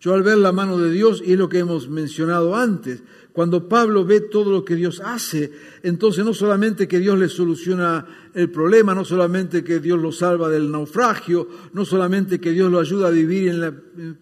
Yo 0.00 0.14
al 0.14 0.22
ver 0.22 0.38
la 0.38 0.52
mano 0.52 0.78
de 0.78 0.90
Dios, 0.90 1.22
y 1.24 1.32
es 1.32 1.38
lo 1.38 1.50
que 1.50 1.58
hemos 1.58 1.90
mencionado 1.90 2.56
antes, 2.56 3.02
cuando 3.36 3.68
Pablo 3.68 4.02
ve 4.02 4.22
todo 4.22 4.50
lo 4.50 4.64
que 4.64 4.74
Dios 4.74 5.02
hace, 5.04 5.52
entonces 5.82 6.24
no 6.24 6.32
solamente 6.32 6.88
que 6.88 6.98
Dios 6.98 7.18
le 7.18 7.28
soluciona 7.28 8.30
el 8.32 8.48
problema, 8.48 8.94
no 8.94 9.04
solamente 9.04 9.62
que 9.62 9.78
Dios 9.78 10.00
lo 10.00 10.10
salva 10.10 10.48
del 10.48 10.70
naufragio, 10.70 11.46
no 11.74 11.84
solamente 11.84 12.40
que 12.40 12.52
Dios 12.52 12.72
lo 12.72 12.80
ayuda 12.80 13.08
a 13.08 13.10
vivir 13.10 13.74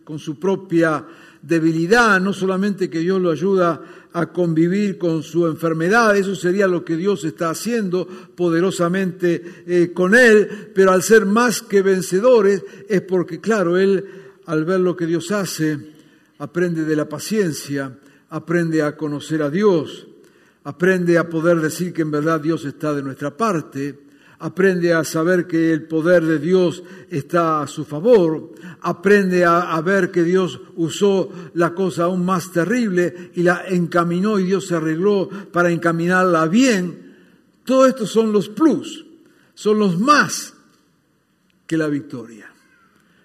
con 0.03 0.19
su 0.19 0.41
propia 0.41 1.07
debilidad, 1.41 2.21
no 2.21 2.33
solamente 2.33 2.91
que 2.91 2.99
Dios 2.99 3.23
lo 3.23 3.31
ayuda 3.31 3.81
a 4.13 4.33
convivir 4.33 4.99
con 4.99 5.23
su 5.23 5.47
enfermedad, 5.47 6.17
eso 6.17 6.35
sería 6.35 6.67
lo 6.67 6.85
que 6.85 6.97
Dios 6.97 7.23
está 7.23 7.51
haciendo 7.51 8.09
poderosamente 8.35 9.63
eh, 9.65 9.93
con 9.95 10.17
él, 10.17 10.73
pero 10.75 10.91
al 10.91 11.05
ser 11.05 11.25
más 11.25 11.63
que 11.63 11.83
vencedores 11.83 12.65
es 12.89 13.03
porque, 13.03 13.41
claro, 13.41 13.77
él 13.79 14.05
al 14.47 14.65
ver 14.65 14.81
lo 14.81 14.97
que 14.97 15.07
Dios 15.07 15.31
hace, 15.31 15.79
aprende 16.39 16.83
de 16.83 16.97
la 16.97 17.09
paciencia, 17.09 17.97
aprende 18.35 18.83
a 18.83 18.97
conocer 18.97 19.43
a 19.43 19.49
Dios, 19.49 20.09
aprende 20.65 21.19
a 21.19 21.29
poder 21.31 21.61
decir 21.61 21.93
que 21.93 22.03
en 22.03 22.11
verdad 22.11 22.41
Dios 22.41 22.65
está 22.65 22.93
de 22.93 23.01
nuestra 23.01 23.37
parte, 23.37 23.97
aprende 24.41 24.93
a 24.93 25.05
saber 25.05 25.47
que 25.47 25.73
el 25.73 25.85
poder 25.85 26.25
de 26.25 26.41
Dios 26.41 26.83
está 27.11 27.63
a 27.63 27.69
su 27.69 27.85
favor, 27.85 28.51
aprende 28.81 29.45
a, 29.45 29.81
ver 29.83 30.11
que 30.11 30.25
Dios 30.25 30.61
usó 30.75 31.31
la 31.55 31.75
cosa 31.75 32.05
aún 32.05 32.25
más 32.25 32.51
terrible 32.51 33.31
y 33.35 33.45
la 33.45 33.67
encaminó 33.69 34.41
y 34.41 34.47
Dios 34.47 34.67
se 34.67 34.75
arregló 34.75 35.29
para 35.53 35.71
encaminarla 35.71 36.49
bien. 36.49 37.15
Todo 37.65 37.87
esto 37.87 38.05
son 38.05 38.33
los 38.33 38.49
plus, 38.49 39.07
son 39.55 39.79
los 39.79 40.01
más 40.01 40.55
que 41.69 41.77
la 41.77 41.87
victoria. 41.87 42.53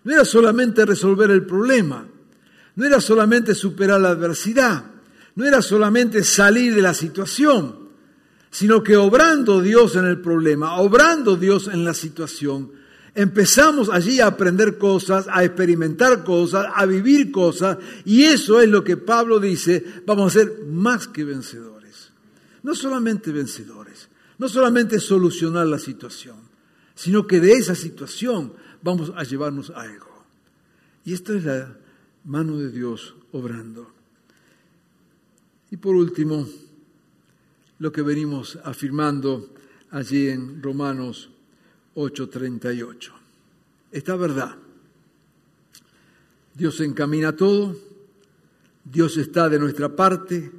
No 0.04 0.14
era 0.14 0.24
solamente 0.24 0.86
resolver 0.86 1.32
el 1.32 1.48
problema, 1.48 2.06
no 2.76 2.86
era 2.86 3.02
solamente 3.02 3.56
superar 3.56 4.00
la 4.00 4.10
adversidad, 4.10 4.99
no 5.36 5.46
era 5.46 5.62
solamente 5.62 6.24
salir 6.24 6.76
de 6.76 6.82
la 6.82 6.94
situación, 6.94 7.90
sino 8.52 8.84
que 8.84 8.98
obrando 8.98 9.62
Dios 9.62 9.96
en 9.96 10.06
el 10.06 10.22
problema, 10.22 10.80
obrando 10.80 11.36
Dios 11.36 11.68
en 11.68 11.84
la 11.84 11.94
situación, 11.94 12.72
empezamos 13.16 13.90
allí 13.90 14.20
a 14.20 14.28
aprender 14.28 14.78
cosas, 14.78 15.28
a 15.30 15.44
experimentar 15.44 16.24
cosas, 16.24 16.68
a 16.74 16.86
vivir 16.86 17.32
cosas, 17.32 17.78
y 18.06 18.24
eso 18.24 18.62
es 18.62 18.70
lo 18.70 18.84
que 18.84 18.98
Pablo 18.98 19.40
dice, 19.40 19.84
vamos 20.06 20.36
a 20.36 20.40
ser 20.40 20.64
más 20.68 21.08
que 21.08 21.24
vencedores. 21.24 22.12
No 22.64 22.76
solamente 22.76 23.32
vencedores, 23.32 24.10
no 24.38 24.48
solamente 24.48 25.00
solucionar 25.00 25.68
la 25.68 25.80
situación, 25.80 26.38
sino 26.96 27.28
que 27.28 27.40
de 27.40 27.54
esa 27.54 27.76
situación 27.76 28.54
vamos 28.82 29.12
a 29.16 29.24
llevarnos 29.24 29.70
algo. 29.70 30.26
Y 31.06 31.14
esta 31.14 31.34
es 31.34 31.46
la 31.46 31.78
mano 32.26 32.58
de 32.58 32.72
Dios 32.72 33.16
obrando. 33.32 33.99
Y 35.72 35.78
por 35.78 35.96
último, 35.96 36.48
lo 37.78 37.92
que 37.92 38.02
venimos 38.02 38.58
afirmando 38.64 39.54
allí 39.92 40.28
en 40.28 40.62
Romanos 40.62 41.30
8:38. 41.96 43.14
Esta 43.92 44.16
verdad. 44.16 44.56
Dios 46.54 46.80
encamina 46.82 47.36
todo, 47.36 47.76
Dios 48.84 49.18
está 49.18 49.48
de 49.48 49.60
nuestra 49.60 49.96
parte, 49.96 50.52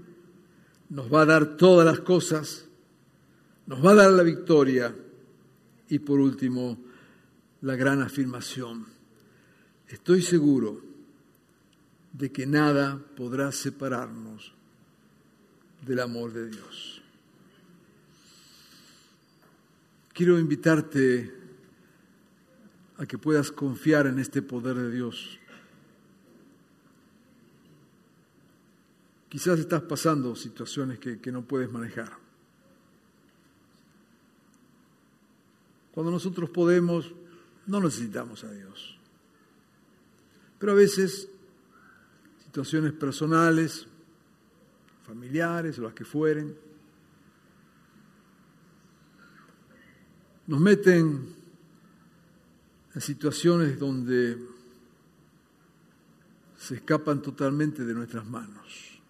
nos 0.89 1.13
va 1.13 1.23
a 1.23 1.27
dar 1.27 1.57
todas 1.57 1.85
las 1.85 2.01
cosas, 2.01 2.67
nos 3.67 3.85
va 3.85 3.91
a 3.93 3.97
dar 3.97 4.11
la 4.13 4.23
victoria 4.23 4.95
y 5.89 5.99
por 5.99 6.21
último, 6.21 6.79
la 7.63 7.77
gran 7.77 8.01
afirmación. 8.01 8.87
Estoy 9.89 10.23
seguro 10.23 10.81
de 12.13 12.33
que 12.33 12.47
nada 12.47 12.99
podrá 13.17 13.53
separarnos 13.53 14.55
del 15.87 16.01
amor 16.01 16.33
de 16.33 16.49
Dios. 16.49 17.03
Quiero 20.13 20.39
invitarte 20.39 21.33
a 22.99 23.07
que 23.07 23.17
puedas 23.17 23.51
confiar 23.51 24.07
en 24.07 24.19
este 24.19 24.43
poder 24.43 24.77
de 24.77 24.91
Dios. 24.91 25.39
Quizás 29.29 29.59
estás 29.59 29.83
pasando 29.83 30.37
situaciones 30.37 30.99
que, 30.99 31.21
que 31.21 31.33
no 31.33 31.43
puedes 31.43 31.71
manejar. 31.71 32.13
Cuando 35.93 36.13
nosotros 36.13 36.51
podemos, 36.51 37.13
no 37.67 37.81
necesitamos 37.81 38.45
a 38.45 38.53
Dios. 38.53 38.99
Pero 40.59 40.73
a 40.73 40.75
veces 40.75 41.29
situaciones 42.45 42.93
personales, 42.93 43.87
familiares 45.11 45.77
o 45.81 45.83
las 45.83 45.93
que 45.93 46.05
fueren, 46.05 46.57
nos 50.47 50.61
meten 50.61 51.35
en 52.95 53.01
situaciones 53.01 53.77
donde 53.77 54.39
se 56.57 56.77
escapan 56.77 57.21
totalmente 57.21 57.85
de 57.85 57.93
nuestras 57.93 58.25
manos. 58.25 59.01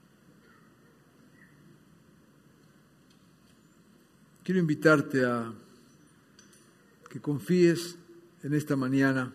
Quiero 4.43 4.59
invitarte 4.59 5.27
a 5.27 5.53
que 7.11 7.21
confíes 7.21 7.97
en 8.43 8.55
esta 8.55 8.75
mañana 8.75 9.35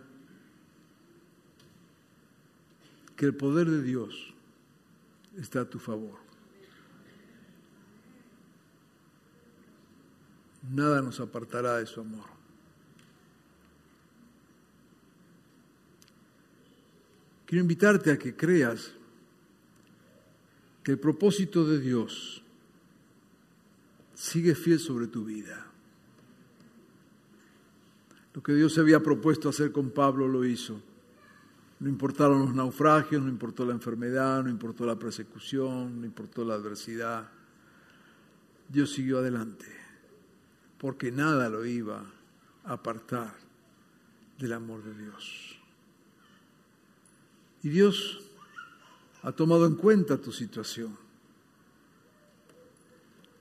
que 3.15 3.25
el 3.25 3.35
poder 3.35 3.69
de 3.69 3.83
Dios 3.83 4.33
está 5.37 5.61
a 5.61 5.69
tu 5.69 5.77
favor. 5.77 6.24
Nada 10.71 11.01
nos 11.01 11.19
apartará 11.19 11.77
de 11.77 11.85
su 11.85 12.01
amor. 12.01 12.25
Quiero 17.45 17.61
invitarte 17.61 18.11
a 18.11 18.17
que 18.17 18.35
creas 18.35 18.91
que 20.83 20.91
el 20.91 20.99
propósito 20.99 21.65
de 21.65 21.79
Dios 21.79 22.41
sigue 24.13 24.55
fiel 24.55 24.79
sobre 24.79 25.07
tu 25.07 25.25
vida. 25.25 25.65
Lo 28.33 28.43
que 28.43 28.53
Dios 28.53 28.77
había 28.77 29.01
propuesto 29.01 29.49
hacer 29.49 29.71
con 29.71 29.91
Pablo 29.91 30.27
lo 30.27 30.43
hizo. 30.43 30.81
No 31.79 31.89
importaron 31.89 32.39
los 32.39 32.53
naufragios, 32.53 33.21
no 33.21 33.29
importó 33.29 33.65
la 33.65 33.73
enfermedad, 33.73 34.43
no 34.43 34.49
importó 34.49 34.85
la 34.85 34.97
persecución, 34.97 36.01
no 36.01 36.05
importó 36.05 36.43
la 36.43 36.55
adversidad. 36.55 37.29
Dios 38.67 38.91
siguió 38.91 39.19
adelante, 39.19 39.65
porque 40.77 41.11
nada 41.11 41.49
lo 41.49 41.65
iba 41.65 42.03
a 42.63 42.73
apartar 42.73 43.33
del 44.37 44.53
amor 44.53 44.83
de 44.83 44.93
Dios. 44.93 45.57
Y 47.63 47.69
Dios 47.69 48.21
ha 49.23 49.31
tomado 49.31 49.65
en 49.65 49.75
cuenta 49.75 50.21
tu 50.21 50.31
situación. 50.31 50.95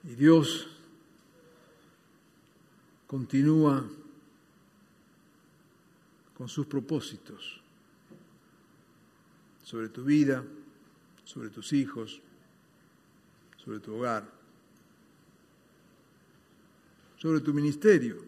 Y 0.04 0.14
Dios 0.14 0.68
continúa 3.06 3.84
con 6.36 6.48
sus 6.48 6.66
propósitos 6.66 7.60
sobre 9.62 9.88
tu 9.88 10.04
vida, 10.04 10.44
sobre 11.24 11.48
tus 11.50 11.72
hijos, 11.72 12.20
sobre 13.56 13.80
tu 13.80 13.94
hogar, 13.94 14.33
sobre 17.24 17.40
tu 17.40 17.54
ministerio. 17.54 18.18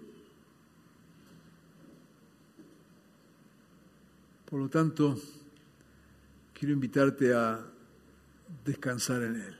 Por 4.49 4.59
lo 4.59 4.71
tanto, 4.71 5.21
quiero 6.55 6.73
invitarte 6.73 7.35
a 7.35 7.63
descansar 8.65 9.23
en 9.23 9.37
Él. 9.37 9.57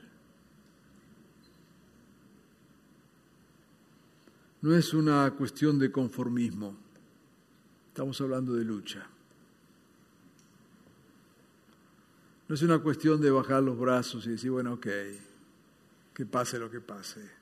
No 4.63 4.75
es 4.75 4.91
una 4.95 5.29
cuestión 5.37 5.77
de 5.77 5.91
conformismo, 5.91 6.75
estamos 7.89 8.19
hablando 8.19 8.55
de 8.55 8.65
lucha. 8.65 9.07
No 12.47 12.55
es 12.55 12.61
una 12.63 12.79
cuestión 12.79 13.21
de 13.21 13.29
bajar 13.29 13.61
los 13.61 13.77
brazos 13.77 14.25
y 14.25 14.31
decir, 14.31 14.49
bueno, 14.49 14.73
ok, 14.73 14.87
que 16.15 16.25
pase 16.25 16.57
lo 16.57 16.71
que 16.71 16.81
pase. 16.81 17.37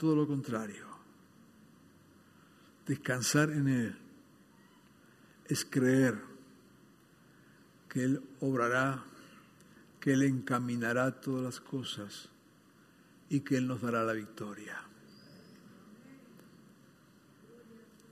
Todo 0.00 0.16
lo 0.16 0.26
contrario. 0.26 0.86
Descansar 2.86 3.50
en 3.50 3.68
Él 3.68 3.98
es 5.44 5.66
creer 5.66 6.18
que 7.86 8.04
Él 8.04 8.22
obrará, 8.40 9.04
que 10.00 10.14
Él 10.14 10.22
encaminará 10.22 11.20
todas 11.20 11.44
las 11.44 11.60
cosas 11.60 12.30
y 13.28 13.40
que 13.40 13.58
Él 13.58 13.66
nos 13.66 13.82
dará 13.82 14.02
la 14.02 14.14
victoria. 14.14 14.80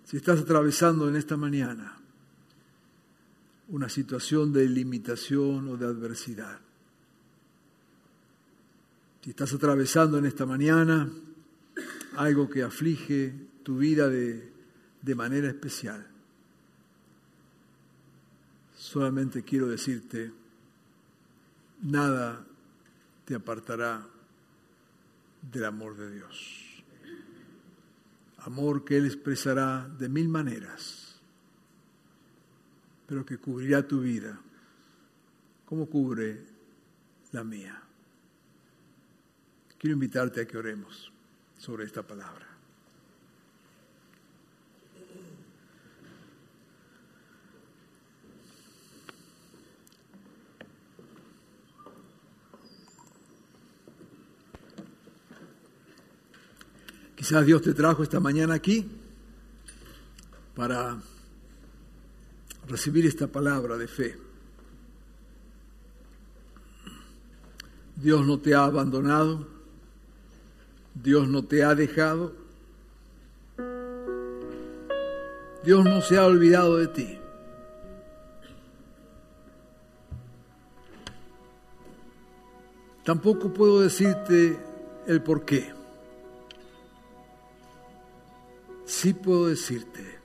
Si 0.04 0.18
estás 0.18 0.40
atravesando 0.40 1.08
en 1.08 1.16
esta 1.16 1.38
mañana 1.38 1.96
una 3.68 3.88
situación 3.88 4.52
de 4.52 4.68
limitación 4.68 5.68
o 5.68 5.78
de 5.78 5.86
adversidad. 5.86 6.60
Si 9.22 9.30
estás 9.30 9.54
atravesando 9.54 10.18
en 10.18 10.26
esta 10.26 10.44
mañana 10.44 11.10
algo 12.18 12.48
que 12.48 12.62
aflige 12.62 13.32
tu 13.62 13.78
vida 13.78 14.08
de, 14.08 14.52
de 15.02 15.14
manera 15.14 15.48
especial, 15.48 16.06
solamente 18.76 19.42
quiero 19.42 19.68
decirte, 19.68 20.32
nada 21.82 22.44
te 23.24 23.34
apartará 23.34 24.06
del 25.52 25.64
amor 25.64 25.96
de 25.96 26.12
Dios. 26.12 26.84
Amor 28.38 28.84
que 28.84 28.96
Él 28.96 29.06
expresará 29.06 29.88
de 29.98 30.08
mil 30.08 30.28
maneras 30.28 31.08
pero 33.08 33.24
que 33.24 33.38
cubrirá 33.38 33.88
tu 33.88 34.02
vida, 34.02 34.38
como 35.64 35.86
cubre 35.86 36.44
la 37.32 37.42
mía. 37.42 37.82
Quiero 39.78 39.94
invitarte 39.94 40.42
a 40.42 40.46
que 40.46 40.58
oremos 40.58 41.10
sobre 41.58 41.84
esta 41.84 42.02
palabra. 42.02 42.46
Quizás 57.14 57.44
Dios 57.44 57.60
te 57.62 57.74
trajo 57.74 58.04
esta 58.04 58.20
mañana 58.20 58.54
aquí 58.54 58.88
para 60.54 60.96
recibir 62.68 63.06
esta 63.06 63.26
palabra 63.26 63.76
de 63.76 63.88
fe. 63.88 64.16
Dios 67.96 68.24
no 68.24 68.38
te 68.38 68.54
ha 68.54 68.64
abandonado, 68.64 69.57
Dios 71.02 71.28
no 71.28 71.44
te 71.44 71.62
ha 71.62 71.74
dejado, 71.74 72.32
Dios 75.64 75.84
no 75.84 76.00
se 76.00 76.16
ha 76.16 76.26
olvidado 76.26 76.78
de 76.78 76.88
ti. 76.88 77.18
Tampoco 83.04 83.52
puedo 83.52 83.80
decirte 83.80 84.58
el 85.06 85.22
por 85.22 85.44
qué. 85.44 85.72
Sí 88.84 89.14
puedo 89.14 89.46
decirte 89.46 90.18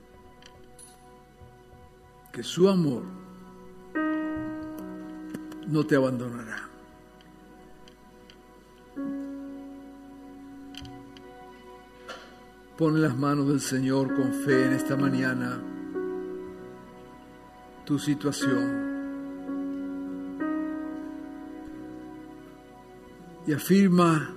que 2.31 2.43
su 2.43 2.67
amor 2.67 3.03
no 5.67 5.85
te 5.85 5.95
abandonará. 5.95 6.72
Pon 12.77 13.01
las 13.01 13.15
manos 13.17 13.47
del 13.47 13.61
Señor 13.61 14.15
con 14.15 14.33
fe 14.33 14.65
en 14.65 14.73
esta 14.73 14.95
mañana 14.95 15.61
tu 17.85 17.99
situación. 17.99 18.93
Y 23.45 23.53
afirma 23.53 24.33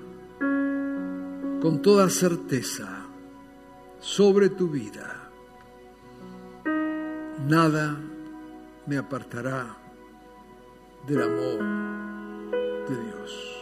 con 1.61 1.81
toda 1.81 2.11
certeza 2.11 3.07
sobre 4.01 4.51
tu 4.51 4.69
vida 4.69 5.27
nada 7.49 7.97
me 8.87 8.97
apartará 8.97 9.77
del 11.07 11.23
amor 11.23 12.89
de 12.89 13.03
Dios. 13.05 13.56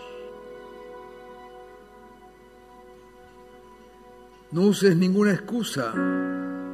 No 4.54 4.68
uses 4.68 4.94
ninguna 4.96 5.32
excusa 5.32 5.92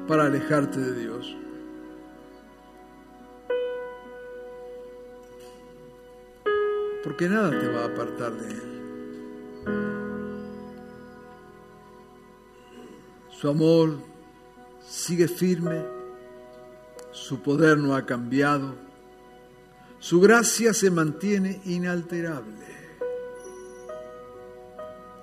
para 0.06 0.26
alejarte 0.26 0.78
de 0.78 1.00
Dios. 1.00 1.34
Porque 7.02 7.26
nada 7.26 7.58
te 7.58 7.68
va 7.68 7.84
a 7.84 7.86
apartar 7.86 8.32
de 8.34 8.50
Él. 8.50 8.62
Su 13.30 13.48
amor 13.48 13.96
sigue 14.86 15.26
firme, 15.26 15.82
su 17.12 17.40
poder 17.40 17.78
no 17.78 17.96
ha 17.96 18.04
cambiado, 18.04 18.74
su 20.00 20.20
gracia 20.20 20.74
se 20.74 20.90
mantiene 20.90 21.62
inalterable, 21.64 22.66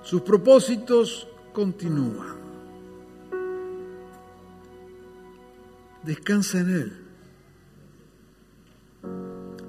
sus 0.01 0.23
propósitos 0.23 1.27
continúan. 1.53 2.36
Descansa 6.07 6.61
en 6.61 6.69
Él, 6.69 6.93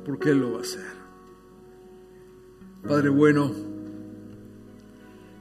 porque 0.07 0.31
Él 0.31 0.39
lo 0.39 0.53
va 0.53 0.59
a 0.59 0.61
hacer. 0.61 0.87
Padre 2.87 3.09
bueno, 3.09 3.53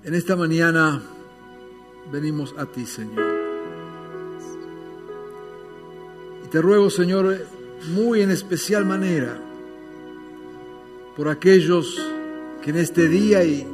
en 0.03 0.13
esta 0.15 0.35
mañana 0.35 1.03
venimos 2.11 2.55
a 2.57 2.65
ti, 2.65 2.87
Señor. 2.87 3.23
Y 6.43 6.47
te 6.47 6.59
ruego, 6.63 6.89
Señor, 6.89 7.45
muy 7.93 8.21
en 8.21 8.31
especial 8.31 8.83
manera, 8.83 9.39
por 11.15 11.29
aquellos 11.29 11.95
que 12.63 12.71
en 12.71 12.77
este 12.77 13.07
día 13.07 13.43
y 13.43 13.67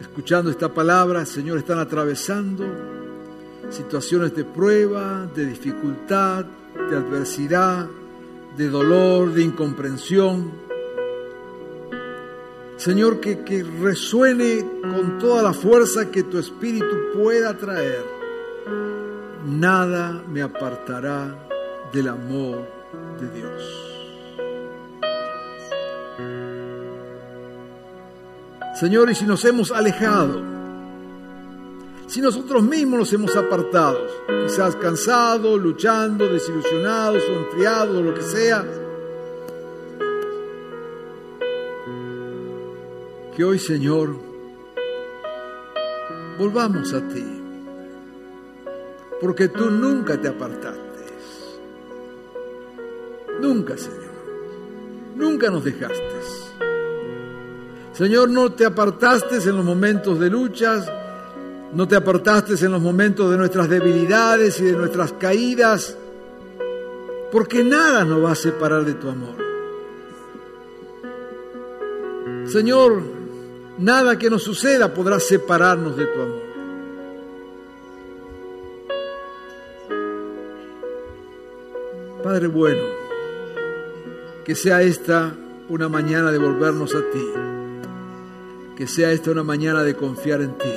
escuchando 0.00 0.52
esta 0.52 0.72
palabra, 0.72 1.26
Señor, 1.26 1.58
están 1.58 1.80
atravesando 1.80 2.97
situaciones 3.70 4.34
de 4.34 4.44
prueba, 4.44 5.28
de 5.34 5.46
dificultad, 5.46 6.44
de 6.90 6.96
adversidad, 6.96 7.86
de 8.56 8.68
dolor, 8.68 9.32
de 9.32 9.42
incomprensión. 9.42 10.50
Señor, 12.76 13.20
que, 13.20 13.44
que 13.44 13.62
resuene 13.62 14.64
con 14.82 15.18
toda 15.18 15.42
la 15.42 15.52
fuerza 15.52 16.10
que 16.10 16.22
tu 16.22 16.38
Espíritu 16.38 16.96
pueda 17.14 17.56
traer. 17.56 18.04
Nada 19.46 20.22
me 20.28 20.42
apartará 20.42 21.48
del 21.92 22.08
amor 22.08 22.66
de 23.20 23.30
Dios. 23.30 23.88
Señor, 28.78 29.10
y 29.10 29.14
si 29.16 29.24
nos 29.24 29.44
hemos 29.44 29.72
alejado, 29.72 30.57
si 32.08 32.22
nosotros 32.22 32.62
mismos 32.62 33.00
nos 33.00 33.12
hemos 33.12 33.36
apartado, 33.36 33.98
quizás 34.44 34.74
cansados, 34.76 35.60
luchando, 35.60 36.26
desilusionados 36.26 37.22
o 37.28 37.32
enfriados 37.32 38.02
lo 38.02 38.14
que 38.14 38.22
sea, 38.22 38.64
que 43.36 43.44
hoy 43.44 43.58
Señor 43.58 44.16
volvamos 46.38 46.94
a 46.94 47.06
ti, 47.08 47.24
porque 49.20 49.48
tú 49.48 49.70
nunca 49.70 50.18
te 50.18 50.28
apartaste, 50.28 51.04
nunca 53.40 53.76
Señor, 53.76 54.14
nunca 55.14 55.50
nos 55.50 55.62
dejaste. 55.62 56.08
Señor, 57.92 58.30
no 58.30 58.52
te 58.52 58.64
apartaste 58.64 59.36
en 59.36 59.56
los 59.56 59.64
momentos 59.64 60.20
de 60.20 60.30
luchas, 60.30 60.88
no 61.72 61.86
te 61.86 61.96
apartaste 61.96 62.54
en 62.64 62.72
los 62.72 62.80
momentos 62.80 63.30
de 63.30 63.36
nuestras 63.36 63.68
debilidades 63.68 64.58
y 64.60 64.64
de 64.64 64.72
nuestras 64.72 65.12
caídas, 65.12 65.96
porque 67.30 67.62
nada 67.62 68.04
nos 68.04 68.24
va 68.24 68.32
a 68.32 68.34
separar 68.34 68.84
de 68.84 68.94
tu 68.94 69.08
amor. 69.08 69.36
Señor, 72.46 73.02
nada 73.78 74.18
que 74.18 74.30
nos 74.30 74.42
suceda 74.42 74.92
podrá 74.94 75.20
separarnos 75.20 75.96
de 75.96 76.06
tu 76.06 76.20
amor. 76.20 76.48
Padre 82.22 82.48
bueno, 82.48 82.82
que 84.44 84.54
sea 84.54 84.82
esta 84.82 85.34
una 85.68 85.88
mañana 85.88 86.32
de 86.32 86.38
volvernos 86.38 86.94
a 86.94 87.00
ti, 87.10 87.24
que 88.76 88.86
sea 88.86 89.12
esta 89.12 89.30
una 89.30 89.44
mañana 89.44 89.82
de 89.82 89.94
confiar 89.94 90.40
en 90.40 90.56
ti. 90.56 90.72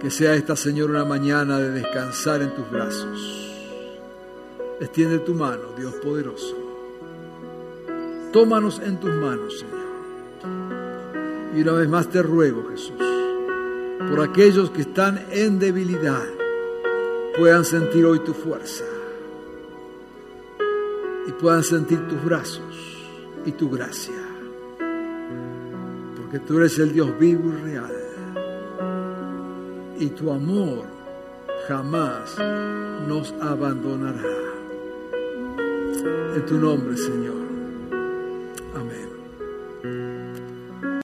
Que 0.00 0.10
sea 0.12 0.34
esta, 0.34 0.54
Señor, 0.54 0.90
una 0.90 1.04
mañana 1.04 1.58
de 1.58 1.70
descansar 1.70 2.40
en 2.40 2.54
tus 2.54 2.70
brazos. 2.70 3.18
Extiende 4.80 5.18
tu 5.18 5.34
mano, 5.34 5.72
Dios 5.76 5.92
poderoso. 5.94 6.56
Tómanos 8.32 8.80
en 8.84 9.00
tus 9.00 9.10
manos, 9.10 9.58
Señor. 9.58 9.78
Y 11.56 11.62
una 11.62 11.72
vez 11.72 11.88
más 11.88 12.08
te 12.08 12.22
ruego, 12.22 12.68
Jesús, 12.70 13.02
por 14.08 14.20
aquellos 14.20 14.70
que 14.70 14.82
están 14.82 15.26
en 15.32 15.58
debilidad, 15.58 16.22
puedan 17.36 17.64
sentir 17.64 18.04
hoy 18.04 18.20
tu 18.20 18.34
fuerza 18.34 18.84
y 21.26 21.32
puedan 21.32 21.64
sentir 21.64 22.06
tus 22.06 22.22
brazos 22.22 23.08
y 23.44 23.50
tu 23.50 23.68
gracia. 23.68 24.14
Porque 26.16 26.38
tú 26.38 26.58
eres 26.58 26.78
el 26.78 26.92
Dios 26.92 27.18
vivo 27.18 27.52
y 27.52 27.62
real 27.62 27.97
y 30.00 30.08
tu 30.10 30.30
amor 30.30 30.84
jamás 31.66 32.36
nos 33.08 33.32
abandonará. 33.40 34.22
En 36.36 36.46
tu 36.46 36.56
nombre, 36.58 36.96
Señor. 36.96 37.37